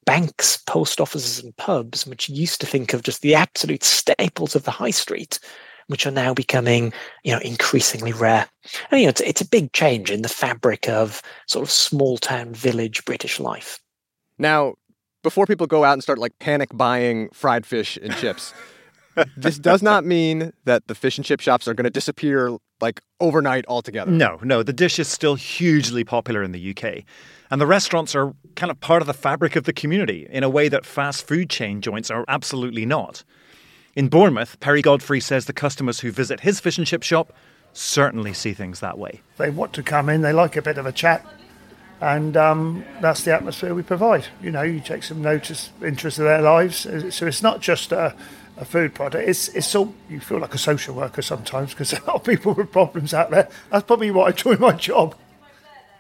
banks, 0.07 0.57
post 0.57 1.01
offices, 1.01 1.43
and 1.43 1.57
pubs, 1.57 2.05
which 2.05 2.29
used 2.29 2.61
to 2.63 2.67
think 2.67 2.93
of 2.93 3.03
just 3.03 3.23
the 3.23 3.37
absolute 3.37 3.85
staples 3.85 4.57
of 4.57 4.65
the 4.65 4.73
high 4.73 4.91
street. 4.91 5.39
Which 5.87 6.07
are 6.07 6.11
now 6.11 6.35
becoming, 6.35 6.93
you 7.25 7.33
know, 7.33 7.39
increasingly 7.39 8.13
rare. 8.13 8.47
And 8.91 9.01
you 9.01 9.07
know, 9.07 9.09
it's, 9.09 9.23
it's 9.23 9.41
a 9.41 9.49
big 9.49 9.73
change 9.73 10.11
in 10.11 10.21
the 10.21 10.29
fabric 10.29 10.87
of 10.87 11.23
sort 11.47 11.63
of 11.63 11.71
small 11.71 12.19
town 12.19 12.53
village 12.53 13.07
British 13.07 13.41
life. 13.41 13.81
Now, 14.39 14.75
before 15.23 15.47
people 15.47 15.67
go 15.67 15.85
out 15.85 15.95
and 15.95 16.03
start 16.03 16.19
like 16.19 16.39
panic 16.39 16.71
buying 16.73 17.29
fried 17.33 17.67
fish 17.67 17.99
and 18.03 18.15
chips, 18.17 18.55
this 19.37 19.59
does 19.59 19.83
not 19.83 20.05
mean 20.05 20.53
that 20.65 20.87
the 20.87 20.95
fish 20.95 21.19
and 21.19 21.25
chip 21.25 21.41
shops 21.41 21.67
are 21.67 21.75
going 21.75 21.85
to 21.85 21.91
disappear 21.91 22.57
like 22.81 23.01
overnight 23.21 23.65
altogether. 23.69 24.11
No, 24.11 24.39
no, 24.43 24.63
the 24.63 24.73
dish 24.73 24.99
is 24.99 25.09
still 25.09 25.35
hugely 25.35 26.05
popular 26.05 26.43
in 26.43 26.53
the 26.53 26.71
UK. 26.71 27.05
And 27.51 27.61
the 27.61 27.67
restaurants 27.67 28.15
are 28.15 28.35
kind 28.57 28.71
of 28.71 28.79
part 28.81 29.03
of 29.03 29.07
the 29.07 29.15
fabric 29.15 29.57
of 29.57 29.65
the 29.65 29.73
community 29.73 30.27
in 30.31 30.45
a 30.45 30.49
way 30.49 30.69
that 30.69 30.85
fast 30.85 31.27
food 31.27 31.51
chain 31.51 31.81
joints 31.81 32.11
are 32.11 32.25
absolutely 32.29 32.87
not. 32.87 33.25
In 33.97 34.09
Bournemouth, 34.09 34.61
Perry 34.61 34.83
Godfrey 34.83 35.21
says 35.21 35.47
the 35.47 35.53
customers 35.53 36.01
who 36.01 36.13
visit 36.13 36.41
his 36.41 36.61
fish 36.61 36.79
and 36.79 36.87
chip 36.87 37.03
shop 37.03 37.33
certainly 37.73 38.33
see 38.33 38.53
things 38.53 38.81
that 38.81 38.99
way. 38.99 39.23
They 39.39 39.51
want 39.51 39.73
to 39.75 39.83
come 39.83 40.09
in, 40.09 40.21
they 40.21 40.33
like 40.33 40.57
a 40.57 40.63
bit 40.63 40.79
of 40.79 40.87
a 40.87 40.93
chat, 40.93 41.27
and 42.01 42.37
um, 42.37 42.85
that's 43.01 43.25
the 43.25 43.35
atmosphere 43.35 43.75
we 43.75 43.83
provide. 43.83 44.27
You 44.41 44.51
know, 44.51 44.63
you 44.63 44.81
take 44.81 45.03
some 45.03 45.21
notice, 45.21 45.71
interest 45.83 46.19
in 46.19 46.25
their 46.25 46.43
lives. 46.43 46.87
So 47.15 47.27
it's 47.27 47.43
not 47.43 47.61
just 47.61 47.93
a, 47.93 48.15
a 48.57 48.65
food 48.65 48.95
product. 48.95 49.29
It's 49.29 49.49
it's 49.49 49.75
all 49.75 49.95
you 50.09 50.21
feel 50.21 50.39
like 50.39 50.55
a 50.55 50.59
social 50.59 50.95
worker 50.95 51.23
sometimes 51.23 51.71
because 51.71 51.93
a 51.99 52.05
lot 52.05 52.17
of 52.17 52.25
people 52.25 52.55
with 52.55 52.71
problems 52.71 53.15
out 53.15 53.31
there. 53.31 53.49
That's 53.71 53.85
probably 53.85 54.11
why 54.11 54.27
I 54.27 54.33
joined 54.33 54.61
my 54.61 54.73
job. 54.73 55.17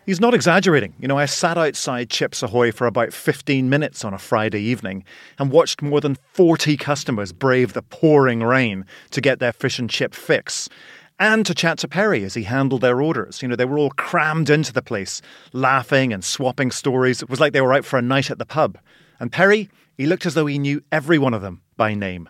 He's 0.06 0.22
not 0.22 0.32
exaggerating. 0.32 0.94
You 0.98 1.06
know, 1.06 1.18
I 1.18 1.26
sat 1.26 1.58
outside 1.58 2.08
Chips 2.08 2.42
Ahoy 2.42 2.72
for 2.72 2.86
about 2.86 3.12
15 3.12 3.68
minutes 3.68 4.06
on 4.06 4.14
a 4.14 4.18
Friday 4.18 4.62
evening 4.62 5.04
and 5.38 5.50
watched 5.50 5.82
more 5.82 6.00
than 6.00 6.16
40 6.32 6.78
customers 6.78 7.30
brave 7.30 7.74
the 7.74 7.82
pouring 7.82 8.42
rain 8.42 8.86
to 9.10 9.20
get 9.20 9.38
their 9.38 9.52
fish 9.52 9.78
and 9.78 9.90
chip 9.90 10.14
fix 10.14 10.70
and 11.18 11.44
to 11.46 11.54
chat 11.54 11.78
to 11.78 11.88
Perry 11.88 12.24
as 12.24 12.34
he 12.34 12.44
handled 12.44 12.80
their 12.80 13.02
orders. 13.02 13.42
You 13.42 13.48
know, 13.48 13.56
they 13.56 13.64
were 13.64 13.78
all 13.78 13.90
crammed 13.90 14.50
into 14.50 14.72
the 14.72 14.82
place, 14.82 15.20
laughing 15.52 16.12
and 16.12 16.24
swapping 16.24 16.70
stories. 16.70 17.22
It 17.22 17.28
was 17.28 17.40
like 17.40 17.52
they 17.52 17.60
were 17.60 17.74
out 17.74 17.84
for 17.84 17.98
a 17.98 18.02
night 18.02 18.30
at 18.30 18.38
the 18.38 18.46
pub. 18.46 18.78
And 19.20 19.32
Perry, 19.32 19.68
he 19.96 20.06
looked 20.06 20.26
as 20.26 20.34
though 20.34 20.46
he 20.46 20.58
knew 20.58 20.82
every 20.92 21.18
one 21.18 21.34
of 21.34 21.42
them 21.42 21.62
by 21.76 21.94
name. 21.94 22.28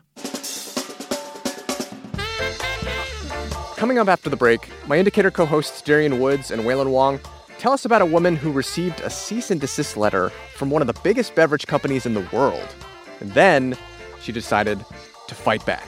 Coming 3.76 3.98
up 3.98 4.08
after 4.08 4.28
the 4.28 4.36
break, 4.36 4.68
my 4.88 4.98
indicator 4.98 5.30
co 5.30 5.46
hosts 5.46 5.82
Darian 5.82 6.18
Woods 6.18 6.50
and 6.50 6.62
Wailin 6.62 6.90
Wong 6.90 7.20
tell 7.58 7.72
us 7.72 7.84
about 7.84 8.02
a 8.02 8.06
woman 8.06 8.36
who 8.36 8.50
received 8.50 9.00
a 9.00 9.10
cease 9.10 9.50
and 9.50 9.60
desist 9.60 9.96
letter 9.96 10.30
from 10.54 10.70
one 10.70 10.80
of 10.82 10.88
the 10.88 10.98
biggest 11.02 11.34
beverage 11.34 11.66
companies 11.66 12.06
in 12.06 12.14
the 12.14 12.26
world. 12.32 12.74
And 13.20 13.32
then 13.32 13.76
she 14.20 14.32
decided 14.32 14.84
to 15.28 15.34
fight 15.34 15.64
back. 15.66 15.86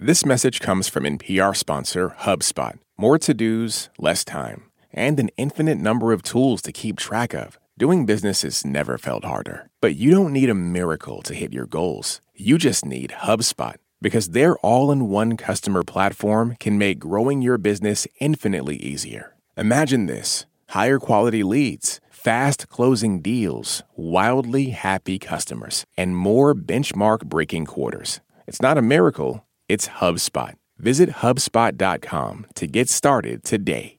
This 0.00 0.24
message 0.24 0.60
comes 0.60 0.86
from 0.86 1.02
NPR 1.02 1.56
sponsor 1.56 2.14
HubSpot. 2.20 2.78
More 2.96 3.18
to 3.18 3.34
dos, 3.34 3.88
less 3.98 4.24
time, 4.24 4.70
and 4.92 5.18
an 5.18 5.28
infinite 5.36 5.76
number 5.78 6.12
of 6.12 6.22
tools 6.22 6.62
to 6.62 6.72
keep 6.72 7.00
track 7.00 7.34
of. 7.34 7.58
Doing 7.76 8.06
business 8.06 8.42
has 8.42 8.64
never 8.64 8.96
felt 8.96 9.24
harder. 9.24 9.70
But 9.80 9.96
you 9.96 10.12
don't 10.12 10.32
need 10.32 10.50
a 10.50 10.54
miracle 10.54 11.20
to 11.22 11.34
hit 11.34 11.52
your 11.52 11.66
goals. 11.66 12.20
You 12.36 12.58
just 12.58 12.84
need 12.84 13.10
HubSpot 13.10 13.74
because 14.00 14.28
their 14.28 14.56
all 14.58 14.92
in 14.92 15.08
one 15.08 15.36
customer 15.36 15.82
platform 15.82 16.54
can 16.60 16.78
make 16.78 17.00
growing 17.00 17.42
your 17.42 17.58
business 17.58 18.06
infinitely 18.20 18.76
easier. 18.76 19.34
Imagine 19.56 20.06
this 20.06 20.46
higher 20.68 21.00
quality 21.00 21.42
leads, 21.42 22.00
fast 22.08 22.68
closing 22.68 23.20
deals, 23.20 23.82
wildly 23.96 24.70
happy 24.70 25.18
customers, 25.18 25.84
and 25.96 26.16
more 26.16 26.54
benchmark 26.54 27.24
breaking 27.24 27.66
quarters. 27.66 28.20
It's 28.46 28.62
not 28.62 28.78
a 28.78 28.82
miracle, 28.82 29.44
it's 29.68 29.88
HubSpot. 29.88 30.54
Visit 30.78 31.10
HubSpot.com 31.22 32.46
to 32.54 32.66
get 32.66 32.88
started 32.88 33.44
today. 33.44 33.98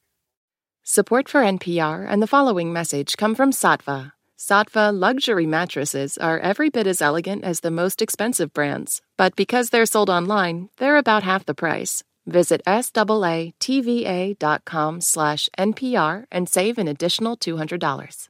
Support 0.83 1.29
for 1.29 1.41
NPR 1.41 2.07
and 2.09 2.19
the 2.19 2.25
following 2.25 2.73
message 2.73 3.15
come 3.15 3.35
from 3.35 3.51
Saatva. 3.51 4.13
Saatva 4.39 4.91
luxury 4.91 5.45
mattresses 5.45 6.17
are 6.17 6.39
every 6.39 6.69
bit 6.69 6.87
as 6.87 6.99
elegant 6.99 7.43
as 7.43 7.59
the 7.59 7.69
most 7.69 8.01
expensive 8.01 8.51
brands, 8.53 9.01
but 9.17 9.35
because 9.35 9.69
they're 9.69 9.85
sold 9.85 10.09
online, 10.09 10.69
they're 10.77 10.97
about 10.97 11.21
half 11.21 11.45
the 11.45 11.53
price. 11.53 12.03
Visit 12.25 12.61
SAATVA.com 12.65 13.51
slash 15.01 15.49
NPR 15.59 16.25
and 16.31 16.49
save 16.49 16.79
an 16.79 16.87
additional 16.87 17.37
$200. 17.37 18.29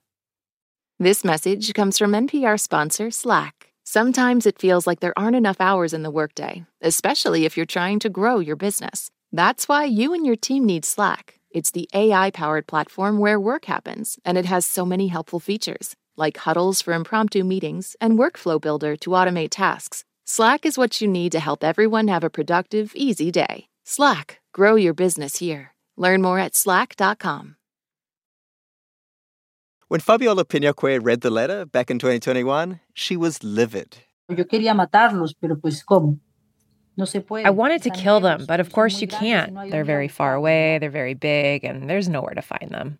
This 0.99 1.23
message 1.23 1.73
comes 1.73 1.97
from 1.97 2.11
NPR 2.11 2.59
sponsor 2.59 3.09
Slack. 3.09 3.68
Sometimes 3.91 4.45
it 4.45 4.59
feels 4.59 4.85
like 4.85 4.99
there 4.99 5.17
aren't 5.17 5.35
enough 5.35 5.59
hours 5.59 5.93
in 5.93 6.03
the 6.03 6.11
workday, 6.11 6.63
especially 6.79 7.45
if 7.45 7.57
you're 7.57 7.65
trying 7.65 7.97
to 7.97 8.07
grow 8.07 8.37
your 8.37 8.55
business. 8.55 9.09
That's 9.31 9.67
why 9.67 9.85
you 9.85 10.13
and 10.13 10.23
your 10.23 10.35
team 10.35 10.63
need 10.63 10.85
Slack. 10.85 11.39
It's 11.49 11.71
the 11.71 11.89
AI 11.91 12.29
powered 12.29 12.67
platform 12.67 13.17
where 13.17 13.39
work 13.39 13.65
happens, 13.65 14.19
and 14.23 14.37
it 14.37 14.45
has 14.45 14.63
so 14.63 14.85
many 14.85 15.07
helpful 15.07 15.39
features, 15.39 15.95
like 16.15 16.37
huddles 16.37 16.83
for 16.83 16.93
impromptu 16.93 17.43
meetings 17.43 17.95
and 17.99 18.19
Workflow 18.19 18.61
Builder 18.61 18.95
to 18.97 19.09
automate 19.09 19.49
tasks. 19.49 20.03
Slack 20.23 20.67
is 20.67 20.77
what 20.77 21.01
you 21.01 21.07
need 21.07 21.31
to 21.31 21.39
help 21.39 21.63
everyone 21.63 22.09
have 22.09 22.23
a 22.23 22.29
productive, 22.29 22.91
easy 22.93 23.31
day. 23.31 23.69
Slack, 23.85 24.39
grow 24.53 24.75
your 24.75 24.93
business 24.93 25.37
here. 25.37 25.73
Learn 25.97 26.21
more 26.21 26.37
at 26.37 26.55
slack.com. 26.55 27.55
When 29.89 29.99
Fabiola 30.01 30.45
Piñacué 30.45 30.99
read 31.01 31.21
the 31.21 31.31
letter 31.31 31.65
back 31.65 31.89
in 31.89 31.97
2021, 31.97 32.79
she 32.93 33.17
was 33.17 33.43
livid. 33.43 33.97
Yo 34.29 34.43
quería 34.45 34.75
matarlos, 34.75 35.33
pero 35.41 35.55
pues 35.55 35.83
¿cómo? 35.83 36.19
I 37.43 37.49
wanted 37.49 37.81
to 37.81 37.89
kill 37.89 38.19
them, 38.19 38.45
but 38.45 38.59
of 38.59 38.71
course 38.71 39.01
you 39.01 39.07
can't. 39.07 39.55
They're 39.71 39.83
very 39.83 40.07
far 40.07 40.35
away, 40.35 40.77
they're 40.77 40.91
very 40.91 41.15
big, 41.15 41.63
and 41.63 41.89
there's 41.89 42.07
nowhere 42.07 42.35
to 42.35 42.41
find 42.43 42.69
them. 42.69 42.99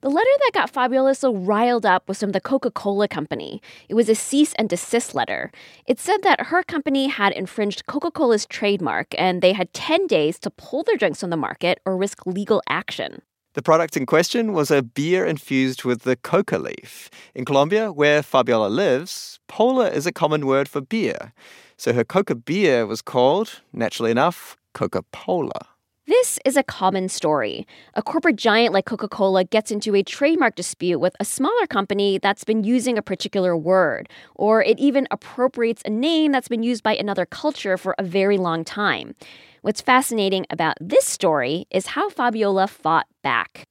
The 0.00 0.08
letter 0.08 0.30
that 0.40 0.52
got 0.54 0.70
Fabiola 0.70 1.14
so 1.16 1.34
riled 1.34 1.84
up 1.84 2.08
was 2.08 2.18
from 2.18 2.32
the 2.32 2.40
Coca 2.40 2.70
Cola 2.70 3.08
Company. 3.08 3.60
It 3.90 3.94
was 3.94 4.08
a 4.08 4.14
cease 4.14 4.54
and 4.54 4.70
desist 4.70 5.14
letter. 5.14 5.52
It 5.86 6.00
said 6.00 6.22
that 6.22 6.46
her 6.46 6.62
company 6.62 7.08
had 7.08 7.34
infringed 7.34 7.84
Coca 7.84 8.10
Cola's 8.10 8.46
trademark 8.46 9.08
and 9.18 9.42
they 9.42 9.52
had 9.52 9.74
10 9.74 10.06
days 10.06 10.38
to 10.38 10.50
pull 10.50 10.82
their 10.82 10.96
drinks 10.96 11.20
from 11.20 11.28
the 11.28 11.36
market 11.36 11.80
or 11.84 11.94
risk 11.94 12.24
legal 12.24 12.62
action. 12.68 13.20
The 13.54 13.62
product 13.62 13.98
in 13.98 14.06
question 14.06 14.54
was 14.54 14.70
a 14.70 14.82
beer 14.82 15.26
infused 15.26 15.84
with 15.84 16.02
the 16.02 16.16
coca 16.16 16.58
leaf. 16.58 17.10
In 17.34 17.44
Colombia, 17.44 17.92
where 17.92 18.22
Fabiola 18.22 18.68
lives, 18.68 19.40
pola 19.46 19.90
is 19.90 20.06
a 20.06 20.12
common 20.12 20.46
word 20.46 20.68
for 20.68 20.80
beer. 20.80 21.34
So 21.76 21.92
her 21.92 22.04
Coca 22.04 22.34
beer 22.34 22.86
was 22.86 23.02
called, 23.02 23.60
naturally 23.72 24.10
enough, 24.10 24.56
Coca 24.72 25.02
Pola. 25.12 25.71
This 26.08 26.40
is 26.44 26.56
a 26.56 26.64
common 26.64 27.08
story. 27.08 27.64
A 27.94 28.02
corporate 28.02 28.34
giant 28.34 28.74
like 28.74 28.86
Coca 28.86 29.06
Cola 29.06 29.44
gets 29.44 29.70
into 29.70 29.94
a 29.94 30.02
trademark 30.02 30.56
dispute 30.56 30.98
with 30.98 31.14
a 31.20 31.24
smaller 31.24 31.66
company 31.68 32.18
that's 32.18 32.42
been 32.42 32.64
using 32.64 32.98
a 32.98 33.02
particular 33.02 33.56
word, 33.56 34.08
or 34.34 34.64
it 34.64 34.80
even 34.80 35.06
appropriates 35.12 35.80
a 35.86 35.90
name 35.90 36.32
that's 36.32 36.48
been 36.48 36.64
used 36.64 36.82
by 36.82 36.96
another 36.96 37.24
culture 37.24 37.76
for 37.76 37.94
a 38.00 38.02
very 38.02 38.36
long 38.36 38.64
time. 38.64 39.14
What's 39.60 39.80
fascinating 39.80 40.44
about 40.50 40.74
this 40.80 41.04
story 41.04 41.66
is 41.70 41.86
how 41.86 42.08
Fabiola 42.10 42.66
fought 42.66 43.06
back. 43.22 43.62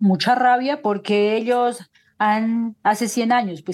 Mucha 0.00 0.36
rabia 0.36 0.76
porque 0.76 1.10
ellos 1.10 1.82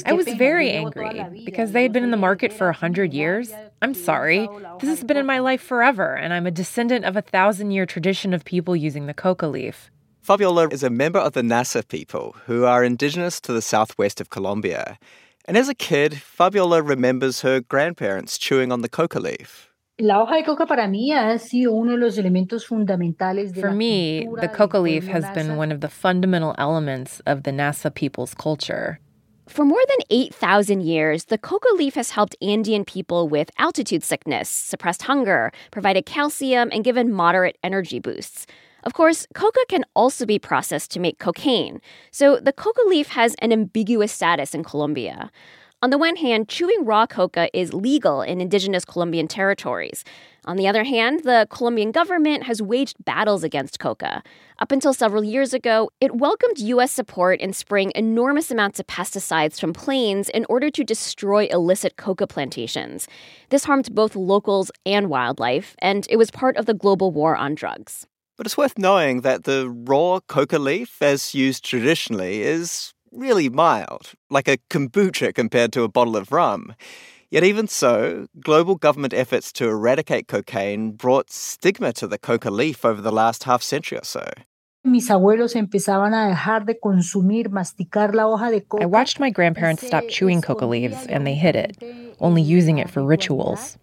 I 0.06 0.12
was 0.14 0.26
very 0.28 0.70
angry 0.70 1.42
because 1.44 1.72
they 1.72 1.82
had 1.82 1.92
been 1.92 2.02
in 2.02 2.10
the 2.10 2.16
market 2.16 2.50
for 2.50 2.70
a 2.70 2.72
hundred 2.72 3.12
years. 3.12 3.52
I'm 3.82 3.92
sorry. 3.92 4.48
This 4.80 4.88
has 4.88 5.04
been 5.04 5.18
in 5.18 5.26
my 5.26 5.38
life 5.38 5.60
forever, 5.60 6.14
and 6.14 6.32
I'm 6.32 6.46
a 6.46 6.50
descendant 6.50 7.04
of 7.04 7.14
a 7.14 7.20
thousand 7.20 7.72
year 7.72 7.84
tradition 7.84 8.32
of 8.32 8.46
people 8.46 8.74
using 8.74 9.04
the 9.04 9.12
coca 9.12 9.48
leaf. 9.48 9.90
Fabiola 10.22 10.68
is 10.68 10.82
a 10.82 10.88
member 10.88 11.18
of 11.18 11.34
the 11.34 11.42
Nasa 11.42 11.86
people 11.86 12.36
who 12.46 12.64
are 12.64 12.82
indigenous 12.82 13.38
to 13.42 13.52
the 13.52 13.60
southwest 13.60 14.18
of 14.18 14.30
Colombia. 14.30 14.98
And 15.44 15.58
as 15.58 15.68
a 15.68 15.74
kid, 15.74 16.20
Fabiola 16.22 16.82
remembers 16.82 17.42
her 17.42 17.60
grandparents 17.60 18.38
chewing 18.38 18.72
on 18.72 18.80
the 18.80 18.88
coca 18.88 19.20
leaf. 19.20 19.67
La 20.00 20.22
hoja 20.22 20.36
de 20.36 20.44
coca 20.44 20.64
para 20.64 20.86
mí 20.86 21.12
ha 21.12 21.36
sido 21.40 21.72
uno 21.72 21.92
de 21.92 21.98
los 21.98 22.18
elementos 22.18 22.64
fundamentales 22.64 23.52
de 23.52 23.60
For 23.60 23.72
me, 23.72 24.28
the 24.40 24.46
coca 24.46 24.78
leaf 24.78 25.08
has 25.08 25.24
been 25.34 25.56
one 25.56 25.72
of 25.72 25.80
the 25.80 25.88
fundamental 25.88 26.54
elements 26.56 27.20
of 27.26 27.42
the 27.42 27.50
Nasa 27.50 27.92
people's 27.92 28.32
culture. 28.32 29.00
For 29.48 29.64
more 29.64 29.82
than 29.88 30.06
8,000 30.08 30.82
years, 30.82 31.24
the 31.24 31.38
coca 31.38 31.74
leaf 31.74 31.94
has 31.94 32.10
helped 32.10 32.36
Andean 32.40 32.84
people 32.84 33.28
with 33.28 33.50
altitude 33.58 34.04
sickness, 34.04 34.48
suppressed 34.48 35.02
hunger, 35.02 35.50
provided 35.72 36.06
calcium, 36.06 36.68
and 36.72 36.84
given 36.84 37.12
moderate 37.12 37.58
energy 37.64 37.98
boosts. 37.98 38.46
Of 38.84 38.94
course, 38.94 39.26
coca 39.34 39.64
can 39.68 39.84
also 39.96 40.26
be 40.26 40.38
processed 40.38 40.92
to 40.92 41.00
make 41.00 41.18
cocaine, 41.18 41.80
so 42.12 42.38
the 42.38 42.52
coca 42.52 42.82
leaf 42.86 43.08
has 43.08 43.34
an 43.40 43.52
ambiguous 43.52 44.12
status 44.12 44.54
in 44.54 44.62
Colombia. 44.62 45.32
On 45.80 45.90
the 45.90 45.98
one 45.98 46.16
hand, 46.16 46.48
chewing 46.48 46.84
raw 46.84 47.06
coca 47.06 47.48
is 47.56 47.72
legal 47.72 48.20
in 48.20 48.40
indigenous 48.40 48.84
Colombian 48.84 49.28
territories. 49.28 50.02
On 50.44 50.56
the 50.56 50.66
other 50.66 50.82
hand, 50.82 51.22
the 51.22 51.46
Colombian 51.50 51.92
government 51.92 52.42
has 52.42 52.60
waged 52.60 52.96
battles 53.04 53.44
against 53.44 53.78
coca. 53.78 54.24
Up 54.58 54.72
until 54.72 54.92
several 54.92 55.22
years 55.22 55.54
ago, 55.54 55.88
it 56.00 56.16
welcomed 56.16 56.58
U.S. 56.58 56.90
support 56.90 57.38
in 57.40 57.52
spraying 57.52 57.92
enormous 57.94 58.50
amounts 58.50 58.80
of 58.80 58.88
pesticides 58.88 59.60
from 59.60 59.72
planes 59.72 60.28
in 60.30 60.44
order 60.48 60.68
to 60.68 60.82
destroy 60.82 61.44
illicit 61.44 61.96
coca 61.96 62.26
plantations. 62.26 63.06
This 63.50 63.62
harmed 63.62 63.94
both 63.94 64.16
locals 64.16 64.72
and 64.84 65.08
wildlife, 65.08 65.76
and 65.78 66.08
it 66.10 66.16
was 66.16 66.32
part 66.32 66.56
of 66.56 66.66
the 66.66 66.74
global 66.74 67.12
war 67.12 67.36
on 67.36 67.54
drugs. 67.54 68.04
But 68.36 68.46
it's 68.46 68.58
worth 68.58 68.78
knowing 68.78 69.20
that 69.20 69.44
the 69.44 69.68
raw 69.68 70.18
coca 70.26 70.58
leaf, 70.58 71.00
as 71.00 71.36
used 71.36 71.64
traditionally, 71.64 72.42
is 72.42 72.94
really 73.12 73.48
mild, 73.48 74.12
like 74.30 74.48
a 74.48 74.58
kombucha 74.70 75.34
compared 75.34 75.72
to 75.72 75.82
a 75.82 75.88
bottle 75.88 76.16
of 76.16 76.32
rum. 76.32 76.74
Yet, 77.30 77.44
even 77.44 77.68
so, 77.68 78.26
global 78.40 78.74
government 78.76 79.12
efforts 79.12 79.52
to 79.52 79.68
eradicate 79.68 80.28
cocaine 80.28 80.92
brought 80.92 81.30
stigma 81.30 81.92
to 81.94 82.06
the 82.06 82.18
coca 82.18 82.50
leaf 82.50 82.84
over 82.84 83.02
the 83.02 83.12
last 83.12 83.44
half 83.44 83.62
century 83.62 83.98
or 83.98 84.04
so. 84.04 84.24
Mis 84.84 85.10
abuelos 85.10 85.54
empezaban 85.54 86.14
a 86.14 86.34
dejar 86.34 86.64
de 86.64 86.74
consumir, 86.74 87.48
masticar 87.50 88.14
la 88.14 88.24
hoja 88.24 88.50
de 88.50 88.60
coca. 88.60 88.82
I 88.82 88.86
watched 88.86 89.20
my 89.20 89.28
grandparents 89.28 89.86
stop 89.86 90.08
chewing 90.08 90.40
coca 90.40 90.64
leaves 90.64 91.06
and 91.06 91.26
they 91.26 91.34
hid 91.34 91.56
it, 91.56 91.76
only 92.20 92.40
using 92.40 92.78
it 92.78 92.88
for 92.88 93.02
rituals. 93.02 93.76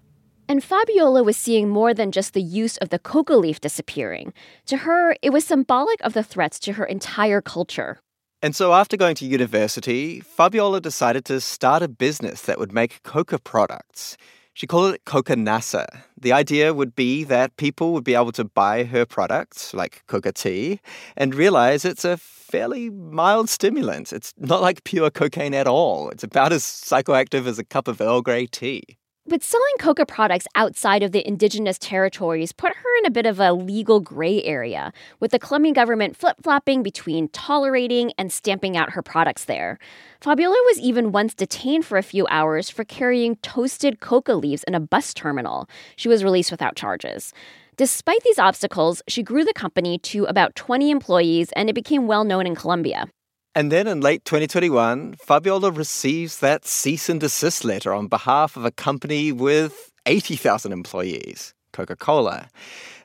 And 0.47 0.63
Fabiola 0.63 1.23
was 1.23 1.37
seeing 1.37 1.69
more 1.69 1.93
than 1.93 2.11
just 2.11 2.33
the 2.33 2.41
use 2.41 2.77
of 2.77 2.89
the 2.89 2.99
coca 2.99 3.35
leaf 3.35 3.59
disappearing. 3.59 4.33
To 4.67 4.77
her, 4.77 5.15
it 5.21 5.33
was 5.33 5.43
symbolic 5.43 5.99
of 6.01 6.13
the 6.13 6.23
threats 6.23 6.59
to 6.59 6.73
her 6.73 6.85
entire 6.85 7.41
culture. 7.41 7.99
And 8.45 8.55
so, 8.55 8.75
after 8.75 8.95
going 8.95 9.15
to 9.15 9.25
university, 9.25 10.19
Fabiola 10.19 10.79
decided 10.79 11.25
to 11.25 11.41
start 11.41 11.81
a 11.81 11.87
business 11.87 12.43
that 12.43 12.59
would 12.59 12.71
make 12.71 13.01
coca 13.01 13.39
products. 13.39 14.17
She 14.53 14.67
called 14.67 14.93
it 14.93 15.03
Coca 15.03 15.33
Nasa. 15.35 15.87
The 16.15 16.31
idea 16.31 16.71
would 16.71 16.95
be 16.95 17.23
that 17.23 17.57
people 17.57 17.91
would 17.93 18.03
be 18.03 18.13
able 18.13 18.31
to 18.33 18.43
buy 18.43 18.83
her 18.83 19.03
products, 19.03 19.73
like 19.73 20.03
coca 20.05 20.31
tea, 20.31 20.79
and 21.17 21.33
realize 21.33 21.85
it's 21.85 22.05
a 22.05 22.17
fairly 22.17 22.91
mild 22.91 23.49
stimulant. 23.49 24.13
It's 24.13 24.31
not 24.37 24.61
like 24.61 24.83
pure 24.83 25.09
cocaine 25.09 25.55
at 25.55 25.65
all. 25.65 26.09
It's 26.11 26.23
about 26.23 26.53
as 26.53 26.61
psychoactive 26.61 27.47
as 27.47 27.57
a 27.57 27.63
cup 27.63 27.87
of 27.87 27.99
Earl 27.99 28.21
Grey 28.21 28.45
tea. 28.45 28.83
But 29.27 29.41
selling 29.41 29.73
coca 29.79 30.05
products 30.05 30.45
outside 30.53 31.01
of 31.01 31.11
the 31.11 31.27
indigenous 31.27 31.79
territories 31.79 32.51
put 32.51 32.75
her 32.75 32.97
in 32.99 33.07
a 33.07 33.11
bit 33.11 33.25
of 33.25 33.39
a 33.39 33.53
legal 33.53 33.99
gray 33.99 34.43
area, 34.43 34.93
with 35.19 35.31
the 35.31 35.39
Colombian 35.39 35.73
government 35.73 36.15
flip 36.15 36.37
flopping 36.43 36.83
between 36.83 37.29
tolerating 37.29 38.11
and 38.19 38.31
stamping 38.31 38.77
out 38.77 38.91
her 38.91 39.01
products 39.01 39.45
there. 39.45 39.79
Fabiola 40.21 40.55
was 40.67 40.79
even 40.79 41.11
once 41.11 41.33
detained 41.33 41.85
for 41.85 41.97
a 41.97 42.03
few 42.03 42.27
hours 42.29 42.69
for 42.69 42.83
carrying 42.83 43.37
toasted 43.37 43.99
coca 43.99 44.35
leaves 44.35 44.63
in 44.65 44.75
a 44.75 44.79
bus 44.79 45.11
terminal. 45.11 45.67
She 45.95 46.07
was 46.07 46.23
released 46.23 46.51
without 46.51 46.75
charges. 46.75 47.33
Despite 47.77 48.21
these 48.21 48.37
obstacles, 48.37 49.01
she 49.07 49.23
grew 49.23 49.43
the 49.43 49.53
company 49.53 49.97
to 49.99 50.25
about 50.25 50.55
20 50.55 50.91
employees 50.91 51.51
and 51.53 51.67
it 51.67 51.73
became 51.73 52.05
well 52.05 52.25
known 52.25 52.45
in 52.45 52.55
Colombia. 52.55 53.07
And 53.57 53.71
then 53.71 53.87
in 53.87 54.01
late 54.01 54.25
2021, 54.25 55.13
Fabiola 55.13 55.71
receives 55.71 56.39
that 56.39 56.65
cease 56.65 57.07
and 57.07 57.21
desist 57.21 57.63
letter 57.63 57.93
on 57.93 58.07
behalf 58.07 58.57
of 58.57 58.65
a 58.65 58.71
company 58.71 59.31
with 59.31 59.93
80,000 60.05 60.73
employees, 60.73 61.53
Coca 61.71 61.95
Cola, 61.95 62.49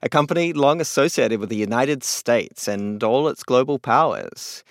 a 0.03 0.09
company 0.09 0.53
long 0.53 0.81
associated 0.81 1.39
with 1.39 1.51
the 1.51 1.57
United 1.57 2.03
States 2.03 2.67
and 2.67 3.01
all 3.05 3.29
its 3.29 3.45
global 3.45 3.79
powers. 3.79 4.65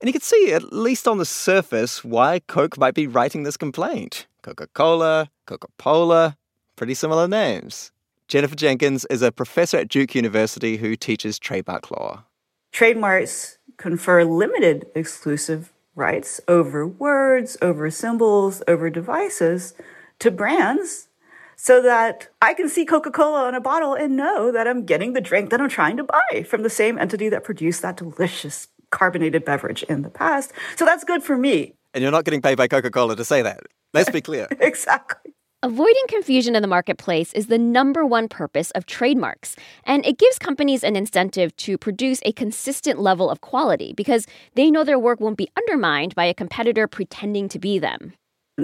And 0.00 0.08
you 0.08 0.12
can 0.12 0.22
see, 0.22 0.52
at 0.52 0.72
least 0.72 1.06
on 1.06 1.18
the 1.18 1.24
surface, 1.24 2.02
why 2.02 2.40
Coke 2.48 2.76
might 2.76 2.94
be 2.94 3.06
writing 3.06 3.44
this 3.44 3.56
complaint. 3.56 4.26
Coca 4.42 4.66
Pola, 4.74 5.30
Coca 5.46 5.68
Cola, 5.78 6.36
pretty 6.74 6.94
similar 6.94 7.28
names. 7.28 7.92
Jennifer 8.26 8.56
Jenkins 8.56 9.04
is 9.04 9.22
a 9.22 9.30
professor 9.30 9.76
at 9.76 9.86
Duke 9.86 10.16
University 10.16 10.78
who 10.78 10.96
teaches 10.96 11.38
trademark 11.38 11.92
law. 11.92 12.24
Trademarks 12.72 13.58
confer 13.82 14.22
limited 14.22 14.86
exclusive 14.94 15.72
rights 15.96 16.40
over 16.46 16.86
words, 16.86 17.56
over 17.60 17.90
symbols, 17.90 18.62
over 18.68 18.88
devices 18.88 19.74
to 20.20 20.30
brands 20.30 21.08
so 21.56 21.82
that 21.82 22.28
I 22.40 22.54
can 22.54 22.68
see 22.68 22.84
Coca 22.84 23.10
Cola 23.10 23.44
on 23.44 23.56
a 23.56 23.60
bottle 23.60 23.94
and 23.94 24.16
know 24.16 24.52
that 24.52 24.68
I'm 24.68 24.84
getting 24.84 25.14
the 25.14 25.20
drink 25.20 25.50
that 25.50 25.60
I'm 25.60 25.68
trying 25.68 25.96
to 25.96 26.04
buy 26.04 26.44
from 26.44 26.62
the 26.62 26.70
same 26.70 26.96
entity 26.96 27.28
that 27.28 27.44
produced 27.44 27.82
that 27.82 27.96
delicious 27.96 28.68
carbonated 28.90 29.44
beverage 29.44 29.82
in 29.84 30.02
the 30.02 30.10
past. 30.10 30.52
So 30.76 30.84
that's 30.84 31.02
good 31.02 31.22
for 31.22 31.36
me. 31.36 31.74
And 31.92 32.02
you're 32.02 32.12
not 32.12 32.24
getting 32.24 32.40
paid 32.40 32.56
by 32.56 32.68
Coca 32.68 32.90
Cola 32.90 33.16
to 33.16 33.24
say 33.24 33.42
that. 33.42 33.60
Let's 33.92 34.10
be 34.10 34.20
clear. 34.20 34.48
exactly. 34.60 35.21
Avoiding 35.64 36.02
confusion 36.08 36.56
in 36.56 36.62
the 36.62 36.66
marketplace 36.66 37.32
is 37.34 37.46
the 37.46 37.56
number 37.56 38.04
one 38.04 38.26
purpose 38.26 38.72
of 38.72 38.84
trademarks, 38.84 39.54
and 39.84 40.04
it 40.04 40.18
gives 40.18 40.36
companies 40.36 40.82
an 40.82 40.96
incentive 40.96 41.54
to 41.58 41.78
produce 41.78 42.20
a 42.24 42.32
consistent 42.32 42.98
level 42.98 43.30
of 43.30 43.42
quality 43.42 43.92
because 43.92 44.26
they 44.56 44.72
know 44.72 44.82
their 44.82 44.98
work 44.98 45.20
won't 45.20 45.36
be 45.36 45.48
undermined 45.56 46.16
by 46.16 46.24
a 46.24 46.34
competitor 46.34 46.88
pretending 46.88 47.48
to 47.48 47.60
be 47.60 47.78
them. 47.78 48.12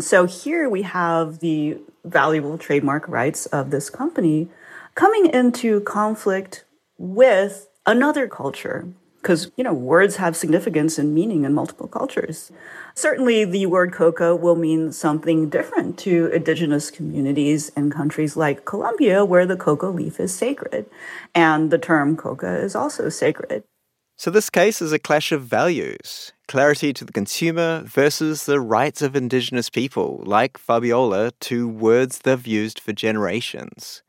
So 0.00 0.24
here 0.24 0.68
we 0.68 0.82
have 0.82 1.38
the 1.38 1.78
valuable 2.04 2.58
trademark 2.58 3.06
rights 3.06 3.46
of 3.46 3.70
this 3.70 3.90
company 3.90 4.48
coming 4.96 5.26
into 5.26 5.82
conflict 5.82 6.64
with 6.98 7.68
another 7.86 8.26
culture 8.26 8.88
because 9.28 9.52
you 9.58 9.62
know 9.62 9.74
words 9.74 10.16
have 10.16 10.34
significance 10.34 10.98
and 10.98 11.14
meaning 11.14 11.44
in 11.44 11.52
multiple 11.52 11.86
cultures. 11.86 12.50
Certainly 12.94 13.44
the 13.44 13.66
word 13.66 13.92
coca 13.92 14.34
will 14.34 14.56
mean 14.56 14.90
something 14.90 15.50
different 15.50 15.98
to 15.98 16.28
indigenous 16.28 16.90
communities 16.90 17.68
in 17.76 17.90
countries 17.90 18.38
like 18.38 18.64
colombia 18.64 19.26
where 19.26 19.44
the 19.44 19.54
coca 19.54 19.88
leaf 19.88 20.18
is 20.18 20.34
sacred 20.34 20.86
and 21.34 21.70
the 21.70 21.76
term 21.76 22.16
coca 22.16 22.56
is 22.56 22.74
also 22.74 23.10
sacred. 23.10 23.64
So 24.16 24.30
this 24.30 24.48
case 24.48 24.80
is 24.80 24.94
a 24.94 24.98
clash 24.98 25.30
of 25.30 25.42
values 25.42 26.32
clarity 26.46 26.94
to 26.94 27.04
the 27.04 27.12
consumer 27.12 27.82
versus 27.84 28.46
the 28.46 28.58
rights 28.58 29.02
of 29.02 29.14
indigenous 29.14 29.68
people 29.68 30.22
like 30.24 30.56
fabiola 30.56 31.32
to 31.40 31.68
words 31.68 32.20
they've 32.20 32.46
used 32.46 32.80
for 32.80 32.94
generations 32.94 34.02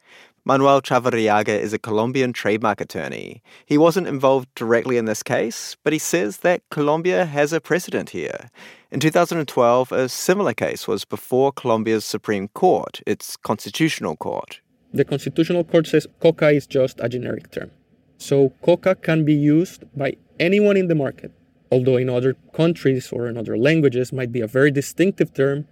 Manuel 0.49 0.81
Chavarriaga 0.81 1.59
is 1.59 1.73
a 1.73 1.77
Colombian 1.77 2.33
trademark 2.33 2.81
attorney. 2.81 3.43
He 3.67 3.77
wasn't 3.77 4.07
involved 4.07 4.49
directly 4.55 4.97
in 4.97 5.05
this 5.05 5.21
case, 5.21 5.77
but 5.83 5.93
he 5.93 5.99
says 5.99 6.37
that 6.37 6.63
Colombia 6.71 7.25
has 7.25 7.53
a 7.53 7.61
precedent 7.61 8.09
here. 8.09 8.49
In 8.89 8.99
2012, 8.99 9.91
a 9.91 10.09
similar 10.09 10.55
case 10.55 10.87
was 10.87 11.05
before 11.05 11.51
Colombia's 11.51 12.03
Supreme 12.03 12.47
Court, 12.47 12.99
its 13.05 13.37
constitutional 13.37 14.15
court. 14.15 14.59
The 14.91 15.05
constitutional 15.05 15.63
court 15.63 15.85
says 15.85 16.07
coca 16.19 16.49
is 16.49 16.65
just 16.65 16.99
a 16.99 17.07
generic 17.07 17.51
term. 17.51 17.69
So 18.17 18.49
coca 18.63 18.95
can 18.95 19.25
be 19.25 19.35
used 19.35 19.83
by 19.95 20.17
anyone 20.39 20.77
in 20.77 20.87
the 20.87 20.95
market, 20.95 21.31
although 21.71 21.97
in 21.97 22.09
other 22.09 22.35
countries 22.53 23.11
or 23.11 23.27
in 23.27 23.37
other 23.37 23.55
languages 23.55 24.11
might 24.11 24.31
be 24.31 24.41
a 24.41 24.47
very 24.47 24.71
distinctive 24.71 25.31
term. 25.31 25.67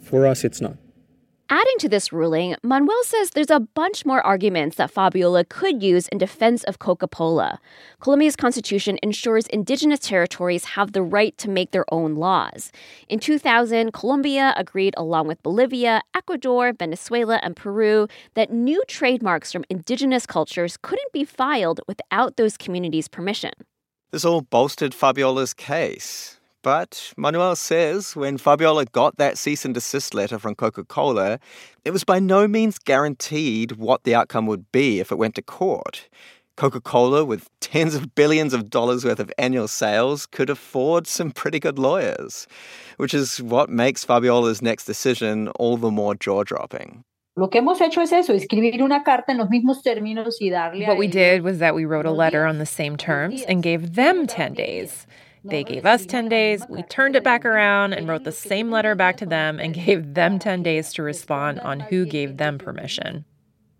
For 0.00 0.26
us, 0.26 0.42
it's 0.42 0.62
not. 0.62 0.78
Adding 1.48 1.78
to 1.78 1.88
this 1.88 2.12
ruling, 2.12 2.56
Manuel 2.64 3.04
says 3.04 3.30
there's 3.30 3.50
a 3.50 3.60
bunch 3.60 4.04
more 4.04 4.20
arguments 4.26 4.78
that 4.78 4.90
Fabiola 4.90 5.44
could 5.44 5.80
use 5.80 6.08
in 6.08 6.18
defense 6.18 6.64
of 6.64 6.80
Coca 6.80 7.06
Cola. 7.06 7.60
Colombia's 8.00 8.34
constitution 8.34 8.98
ensures 9.00 9.46
indigenous 9.46 10.00
territories 10.00 10.64
have 10.64 10.90
the 10.90 11.02
right 11.02 11.38
to 11.38 11.48
make 11.48 11.70
their 11.70 11.84
own 11.94 12.16
laws. 12.16 12.72
In 13.08 13.20
2000, 13.20 13.92
Colombia 13.92 14.54
agreed, 14.56 14.94
along 14.96 15.28
with 15.28 15.40
Bolivia, 15.44 16.02
Ecuador, 16.16 16.72
Venezuela, 16.72 17.38
and 17.44 17.54
Peru, 17.54 18.08
that 18.34 18.50
new 18.50 18.82
trademarks 18.88 19.52
from 19.52 19.64
indigenous 19.70 20.26
cultures 20.26 20.76
couldn't 20.76 21.12
be 21.12 21.24
filed 21.24 21.80
without 21.86 22.36
those 22.36 22.56
communities' 22.56 23.06
permission. 23.06 23.52
This 24.10 24.24
all 24.24 24.40
bolstered 24.40 24.94
Fabiola's 24.94 25.54
case. 25.54 26.35
But 26.66 27.12
Manuel 27.16 27.54
says 27.54 28.16
when 28.16 28.38
Fabiola 28.38 28.86
got 28.86 29.18
that 29.18 29.38
cease 29.38 29.64
and 29.64 29.72
desist 29.72 30.14
letter 30.14 30.36
from 30.36 30.56
Coca 30.56 30.82
Cola, 30.82 31.38
it 31.84 31.92
was 31.92 32.02
by 32.02 32.18
no 32.18 32.48
means 32.48 32.80
guaranteed 32.80 33.76
what 33.76 34.02
the 34.02 34.16
outcome 34.16 34.46
would 34.46 34.72
be 34.72 34.98
if 34.98 35.12
it 35.12 35.14
went 35.14 35.36
to 35.36 35.42
court. 35.42 36.08
Coca 36.56 36.80
Cola, 36.80 37.24
with 37.24 37.48
tens 37.60 37.94
of 37.94 38.16
billions 38.16 38.52
of 38.52 38.68
dollars 38.68 39.04
worth 39.04 39.20
of 39.20 39.30
annual 39.38 39.68
sales, 39.68 40.26
could 40.26 40.50
afford 40.50 41.06
some 41.06 41.30
pretty 41.30 41.60
good 41.60 41.78
lawyers, 41.78 42.48
which 42.96 43.14
is 43.14 43.40
what 43.40 43.70
makes 43.70 44.04
Fabiola's 44.04 44.60
next 44.60 44.86
decision 44.86 45.46
all 45.60 45.76
the 45.76 45.92
more 45.92 46.16
jaw 46.16 46.42
dropping. 46.42 47.04
Lo 47.36 47.46
que 47.46 47.60
hemos 47.60 47.80
hecho 47.80 48.00
es 48.00 48.10
eso, 48.10 48.32
escribir 48.32 48.82
una 48.82 49.04
carta 49.04 49.30
en 49.30 49.38
los 49.38 49.50
mismos 49.50 49.84
términos 49.84 50.40
y 50.40 50.50
darle 50.50 50.84
What 50.88 50.98
we 50.98 51.06
did 51.06 51.42
was 51.42 51.60
that 51.60 51.76
we 51.76 51.84
wrote 51.84 52.06
a 52.06 52.10
letter 52.10 52.44
on 52.44 52.58
the 52.58 52.66
same 52.66 52.96
terms 52.96 53.42
and 53.42 53.62
gave 53.62 53.94
them 53.94 54.26
10 54.26 54.54
days. 54.54 55.06
They 55.48 55.64
gave 55.64 55.86
us 55.86 56.06
10 56.06 56.28
days. 56.28 56.64
We 56.68 56.82
turned 56.84 57.16
it 57.16 57.24
back 57.24 57.44
around 57.44 57.92
and 57.92 58.08
wrote 58.08 58.24
the 58.24 58.32
same 58.32 58.70
letter 58.70 58.94
back 58.94 59.16
to 59.18 59.26
them 59.26 59.60
and 59.60 59.74
gave 59.86 60.14
them 60.14 60.38
10 60.38 60.62
days 60.62 60.92
to 60.94 61.02
respond 61.02 61.60
on 61.60 61.80
who 61.80 62.04
gave 62.04 62.36
them 62.36 62.58
permission. 62.58 63.24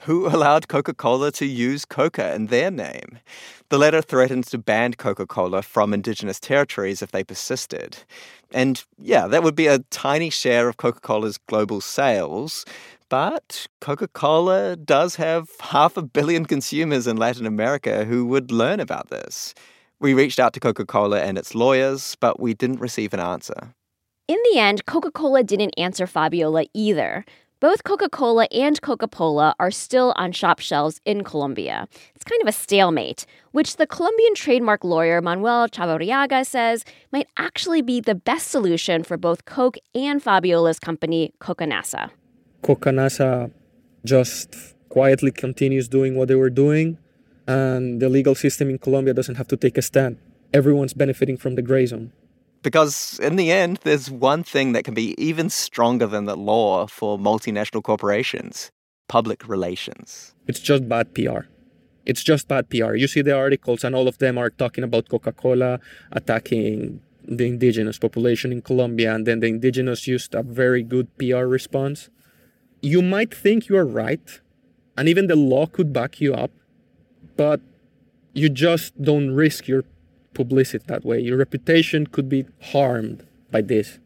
Who 0.00 0.28
allowed 0.28 0.68
Coca 0.68 0.94
Cola 0.94 1.32
to 1.32 1.46
use 1.46 1.84
Coca 1.84 2.34
in 2.34 2.46
their 2.46 2.70
name? 2.70 3.18
The 3.70 3.78
letter 3.78 4.00
threatened 4.02 4.46
to 4.48 4.58
ban 4.58 4.94
Coca 4.94 5.26
Cola 5.26 5.62
from 5.62 5.92
indigenous 5.92 6.38
territories 6.38 7.02
if 7.02 7.10
they 7.10 7.24
persisted. 7.24 7.98
And 8.52 8.84
yeah, 8.98 9.26
that 9.26 9.42
would 9.42 9.56
be 9.56 9.66
a 9.66 9.80
tiny 9.90 10.30
share 10.30 10.68
of 10.68 10.76
Coca 10.76 11.00
Cola's 11.00 11.38
global 11.38 11.80
sales. 11.80 12.64
But 13.08 13.66
Coca 13.80 14.08
Cola 14.08 14.76
does 14.76 15.16
have 15.16 15.48
half 15.60 15.96
a 15.96 16.02
billion 16.02 16.44
consumers 16.44 17.06
in 17.06 17.16
Latin 17.16 17.46
America 17.46 18.04
who 18.04 18.26
would 18.26 18.52
learn 18.52 18.80
about 18.80 19.08
this. 19.10 19.54
We 19.98 20.12
reached 20.12 20.38
out 20.38 20.52
to 20.52 20.60
Coca 20.60 20.84
Cola 20.84 21.20
and 21.20 21.38
its 21.38 21.54
lawyers, 21.54 22.16
but 22.20 22.38
we 22.38 22.52
didn't 22.52 22.80
receive 22.80 23.14
an 23.14 23.20
answer. 23.20 23.74
In 24.28 24.36
the 24.52 24.58
end, 24.58 24.84
Coca 24.84 25.10
Cola 25.10 25.42
didn't 25.42 25.72
answer 25.78 26.06
Fabiola 26.06 26.66
either. 26.74 27.24
Both 27.60 27.84
Coca 27.84 28.10
Cola 28.10 28.46
and 28.52 28.78
Coca 28.82 29.08
Cola 29.08 29.54
are 29.58 29.70
still 29.70 30.12
on 30.16 30.32
shop 30.32 30.58
shelves 30.58 31.00
in 31.06 31.24
Colombia. 31.24 31.88
It's 32.14 32.24
kind 32.24 32.42
of 32.42 32.48
a 32.48 32.52
stalemate, 32.52 33.24
which 33.52 33.76
the 33.76 33.86
Colombian 33.86 34.34
trademark 34.34 34.84
lawyer 34.84 35.22
Manuel 35.22 35.66
Chavarriaga 35.68 36.44
says 36.44 36.84
might 37.10 37.28
actually 37.38 37.80
be 37.80 37.98
the 38.00 38.14
best 38.14 38.48
solution 38.48 39.02
for 39.02 39.16
both 39.16 39.46
Coke 39.46 39.78
and 39.94 40.22
Fabiola's 40.22 40.78
company, 40.78 41.32
Cocanasa. 41.40 42.10
Cocanasa 42.62 43.50
just 44.04 44.74
quietly 44.90 45.30
continues 45.30 45.88
doing 45.88 46.16
what 46.16 46.28
they 46.28 46.34
were 46.34 46.50
doing 46.50 46.98
and 47.46 48.00
the 48.00 48.08
legal 48.08 48.34
system 48.34 48.70
in 48.70 48.78
Colombia 48.78 49.14
doesn't 49.14 49.36
have 49.36 49.48
to 49.48 49.56
take 49.56 49.78
a 49.78 49.82
stand. 49.82 50.18
Everyone's 50.52 50.94
benefiting 50.94 51.36
from 51.36 51.54
the 51.54 51.62
gray 51.62 51.86
zone. 51.86 52.12
Because 52.62 53.20
in 53.22 53.36
the 53.36 53.52
end, 53.52 53.78
there's 53.84 54.10
one 54.10 54.42
thing 54.42 54.72
that 54.72 54.84
can 54.84 54.94
be 54.94 55.14
even 55.22 55.50
stronger 55.50 56.06
than 56.06 56.24
the 56.24 56.36
law 56.36 56.86
for 56.86 57.18
multinational 57.18 57.82
corporations 57.82 58.70
public 59.08 59.46
relations. 59.48 60.34
It's 60.46 60.60
just 60.60 60.88
bad 60.88 61.14
PR. 61.14 61.42
It's 62.04 62.22
just 62.22 62.48
bad 62.48 62.70
PR. 62.70 62.94
You 62.94 63.06
see 63.06 63.22
the 63.22 63.36
articles, 63.36 63.84
and 63.84 63.94
all 63.94 64.08
of 64.08 64.18
them 64.18 64.38
are 64.38 64.50
talking 64.50 64.84
about 64.84 65.08
Coca 65.08 65.32
Cola 65.32 65.80
attacking 66.12 67.00
the 67.22 67.46
indigenous 67.46 67.98
population 67.98 68.52
in 68.52 68.62
Colombia, 68.62 69.14
and 69.14 69.26
then 69.26 69.40
the 69.40 69.48
indigenous 69.48 70.06
used 70.06 70.34
a 70.34 70.42
very 70.42 70.82
good 70.82 71.08
PR 71.18 71.44
response. 71.44 72.10
You 72.80 73.02
might 73.02 73.34
think 73.34 73.68
you 73.68 73.76
are 73.76 73.86
right, 73.86 74.40
and 74.96 75.08
even 75.08 75.26
the 75.26 75.36
law 75.36 75.66
could 75.66 75.92
back 75.92 76.20
you 76.20 76.34
up, 76.34 76.52
but 77.36 77.60
you 78.32 78.48
just 78.48 79.00
don't 79.02 79.30
risk 79.30 79.68
your 79.68 79.84
publicity 80.34 80.84
that 80.88 81.04
way. 81.04 81.20
Your 81.20 81.38
reputation 81.38 82.06
could 82.06 82.28
be 82.28 82.46
harmed 82.72 83.26
by 83.50 83.62
this. 83.62 83.98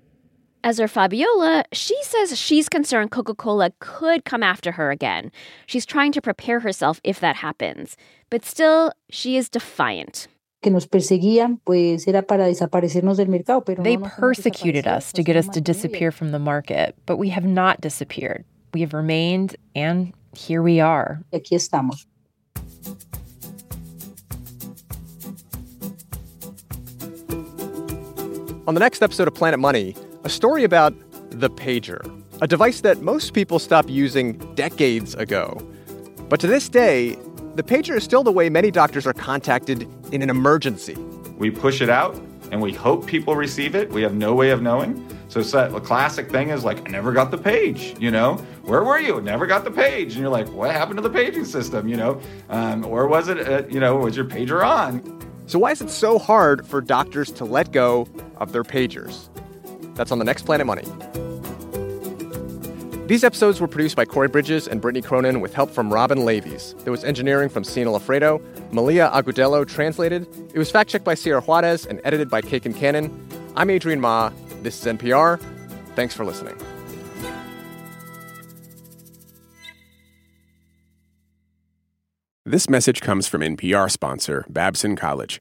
As 0.63 0.77
for 0.77 0.89
Fabiola, 0.89 1.65
she 1.73 1.97
says 2.03 2.39
she's 2.39 2.69
concerned 2.69 3.11
Coca 3.11 3.35
Cola 3.35 3.73
could 3.81 4.25
come 4.27 4.43
after 4.43 4.73
her 4.73 4.91
again. 4.91 5.33
She's 5.67 5.87
trying 5.87 6.13
to 6.13 6.21
prepare 6.21 6.61
herself 6.61 7.01
if 7.03 7.19
that 7.21 7.37
happens. 7.37 7.97
But 8.29 8.45
still, 8.45 8.93
she 9.09 9.37
is 9.37 9.49
defiant. 9.49 10.29
que 10.63 10.71
nos 10.71 10.87
perseguían, 10.87 11.59
pues 11.65 12.07
era 12.07 12.23
para 12.23 12.47
desaparecernos 12.47 13.17
del 13.17 13.29
mercado. 13.29 13.63
Pero 13.65 13.83
They 13.83 13.97
no 13.97 14.03
nos 14.03 14.13
hemos 14.13 14.21
persecuted 14.21 14.87
us 14.87 15.13
to 15.13 15.23
get 15.23 15.37
us 15.37 15.49
to 15.49 15.61
disappear 15.61 16.11
from 16.13 16.33
the 16.33 16.39
market, 16.39 16.95
but 17.07 17.17
we 17.17 17.31
have 17.31 17.47
not 17.47 17.81
disappeared. 17.81 18.45
We 18.75 18.83
have 18.83 18.93
remained, 18.93 19.57
and 19.75 20.13
here 20.35 20.63
we 20.63 20.81
are. 20.81 21.21
Aquí 21.33 21.55
estamos. 21.55 22.07
On 28.71 28.75
the 28.75 28.79
next 28.79 29.03
episode 29.03 29.27
of 29.27 29.35
Planet 29.35 29.59
Money, 29.59 29.97
a 30.23 30.29
story 30.29 30.63
about 30.63 30.95
the 31.31 31.51
pager, 31.51 31.99
a 32.41 32.47
device 32.47 32.83
that 32.83 33.03
most 33.03 33.35
people 33.35 33.59
stopped 33.59 33.89
using 33.89 34.35
decades 34.55 35.13
ago. 35.17 35.61
But 36.29 36.39
to 36.39 36.47
this 36.47 36.69
day, 36.69 37.19
the 37.57 37.65
pager 37.65 37.97
is 37.97 38.05
still 38.05 38.23
the 38.23 38.31
way 38.31 38.49
many 38.49 38.71
doctors 38.71 39.09
are 39.09 39.13
contacted 39.13 39.89
in 40.13 40.23
an 40.23 40.31
emergency. 40.31 40.95
We 41.37 41.51
push 41.51 41.81
it 41.81 41.91
out 41.91 42.15
and 42.53 42.63
we 42.63 42.73
hope 42.73 43.09
people 43.09 43.35
receive 43.35 43.75
it. 43.75 43.91
We 43.91 44.03
have 44.03 44.15
no 44.15 44.37
way 44.37 44.51
of 44.51 44.63
knowing. 44.63 45.05
So 45.27 45.43
that- 45.43 45.73
the 45.73 45.81
classic 45.81 46.31
thing 46.31 46.51
is 46.51 46.63
like, 46.63 46.79
I 46.87 46.93
never 46.93 47.11
got 47.11 47.33
the 47.33 47.39
page, 47.39 47.97
you 47.99 48.13
know? 48.13 48.35
Where 48.63 48.85
were 48.85 49.01
you? 49.01 49.21
Never 49.21 49.49
got 49.49 49.65
the 49.65 49.73
page. 49.73 50.13
And 50.13 50.21
you're 50.21 50.31
like, 50.31 50.49
what 50.53 50.71
happened 50.71 50.99
to 50.99 51.03
the 51.03 51.11
paging 51.11 51.45
system, 51.45 51.89
you 51.89 51.97
know? 51.97 52.21
Um, 52.49 52.87
or 52.87 53.09
was 53.09 53.27
it, 53.27 53.49
uh, 53.49 53.63
you 53.69 53.81
know, 53.81 53.97
was 53.97 54.15
your 54.17 54.27
pager 54.27 54.65
on? 54.65 55.20
So, 55.51 55.59
why 55.59 55.73
is 55.73 55.81
it 55.81 55.91
so 55.91 56.17
hard 56.17 56.65
for 56.65 56.81
doctors 56.81 57.33
to 57.33 57.45
let 57.45 57.73
go 57.73 58.07
of 58.37 58.53
their 58.53 58.63
pagers? 58.63 59.29
That's 59.97 60.13
on 60.13 60.21
the 60.21 60.25
next 60.25 60.45
Planet 60.47 60.65
Money. 60.65 60.85
These 63.09 63.25
episodes 63.25 63.61
were 63.61 63.67
produced 63.67 63.97
by 63.97 64.05
Corey 64.05 64.29
Bridges 64.29 64.69
and 64.69 64.81
Brittany 64.81 65.03
Cronin 65.03 65.41
with 65.41 65.53
help 65.53 65.73
from 65.73 65.93
Robin 65.93 66.25
Lavies. 66.25 66.77
There 66.85 66.93
was 66.93 67.03
engineering 67.03 67.49
from 67.49 67.65
Sina 67.65 67.91
Loffredo. 67.91 68.41
Malia 68.73 69.11
Agudelo 69.13 69.67
translated. 69.67 70.29
It 70.55 70.59
was 70.61 70.71
fact 70.71 70.89
checked 70.89 71.05
by 71.05 71.15
Sierra 71.15 71.41
Juarez 71.41 71.85
and 71.85 72.01
edited 72.05 72.31
by 72.31 72.43
Kate 72.43 72.63
Concannon. 72.63 73.11
I'm 73.57 73.71
Adrian 73.71 74.01
Ma. 74.01 74.31
This 74.63 74.79
is 74.79 74.87
NPR. 74.87 75.41
Thanks 75.97 76.15
for 76.15 76.25
listening. 76.25 76.55
This 82.51 82.69
message 82.69 83.01
comes 83.01 83.29
from 83.29 83.43
NPR 83.43 83.89
sponsor 83.89 84.45
Babson 84.49 84.97
College. 84.97 85.41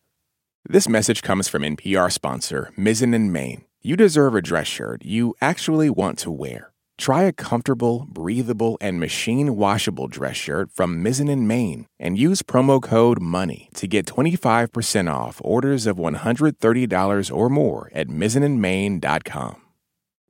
This 0.65 0.87
message 0.87 1.23
comes 1.23 1.47
from 1.47 1.63
NPR 1.63 2.11
sponsor 2.11 2.71
Mizzen 2.77 3.15
and 3.15 3.33
Main. 3.33 3.65
You 3.81 3.97
deserve 3.97 4.35
a 4.35 4.43
dress 4.43 4.67
shirt 4.67 5.03
you 5.03 5.33
actually 5.41 5.89
want 5.89 6.19
to 6.19 6.29
wear. 6.29 6.71
Try 6.99 7.23
a 7.23 7.33
comfortable, 7.33 8.05
breathable, 8.07 8.77
and 8.79 8.99
machine 8.99 9.55
washable 9.55 10.07
dress 10.07 10.35
shirt 10.35 10.71
from 10.71 11.03
Mizzen 11.03 11.31
and 11.31 11.47
Main 11.47 11.87
and 11.99 12.15
use 12.17 12.43
promo 12.43 12.79
code 12.79 13.19
MONEY 13.19 13.69
to 13.73 13.87
get 13.87 14.05
25% 14.05 15.11
off 15.11 15.41
orders 15.43 15.87
of 15.87 15.97
$130 15.97 17.35
or 17.35 17.49
more 17.49 17.89
at 17.91 18.07
mizzenandmain.com. 18.07 19.60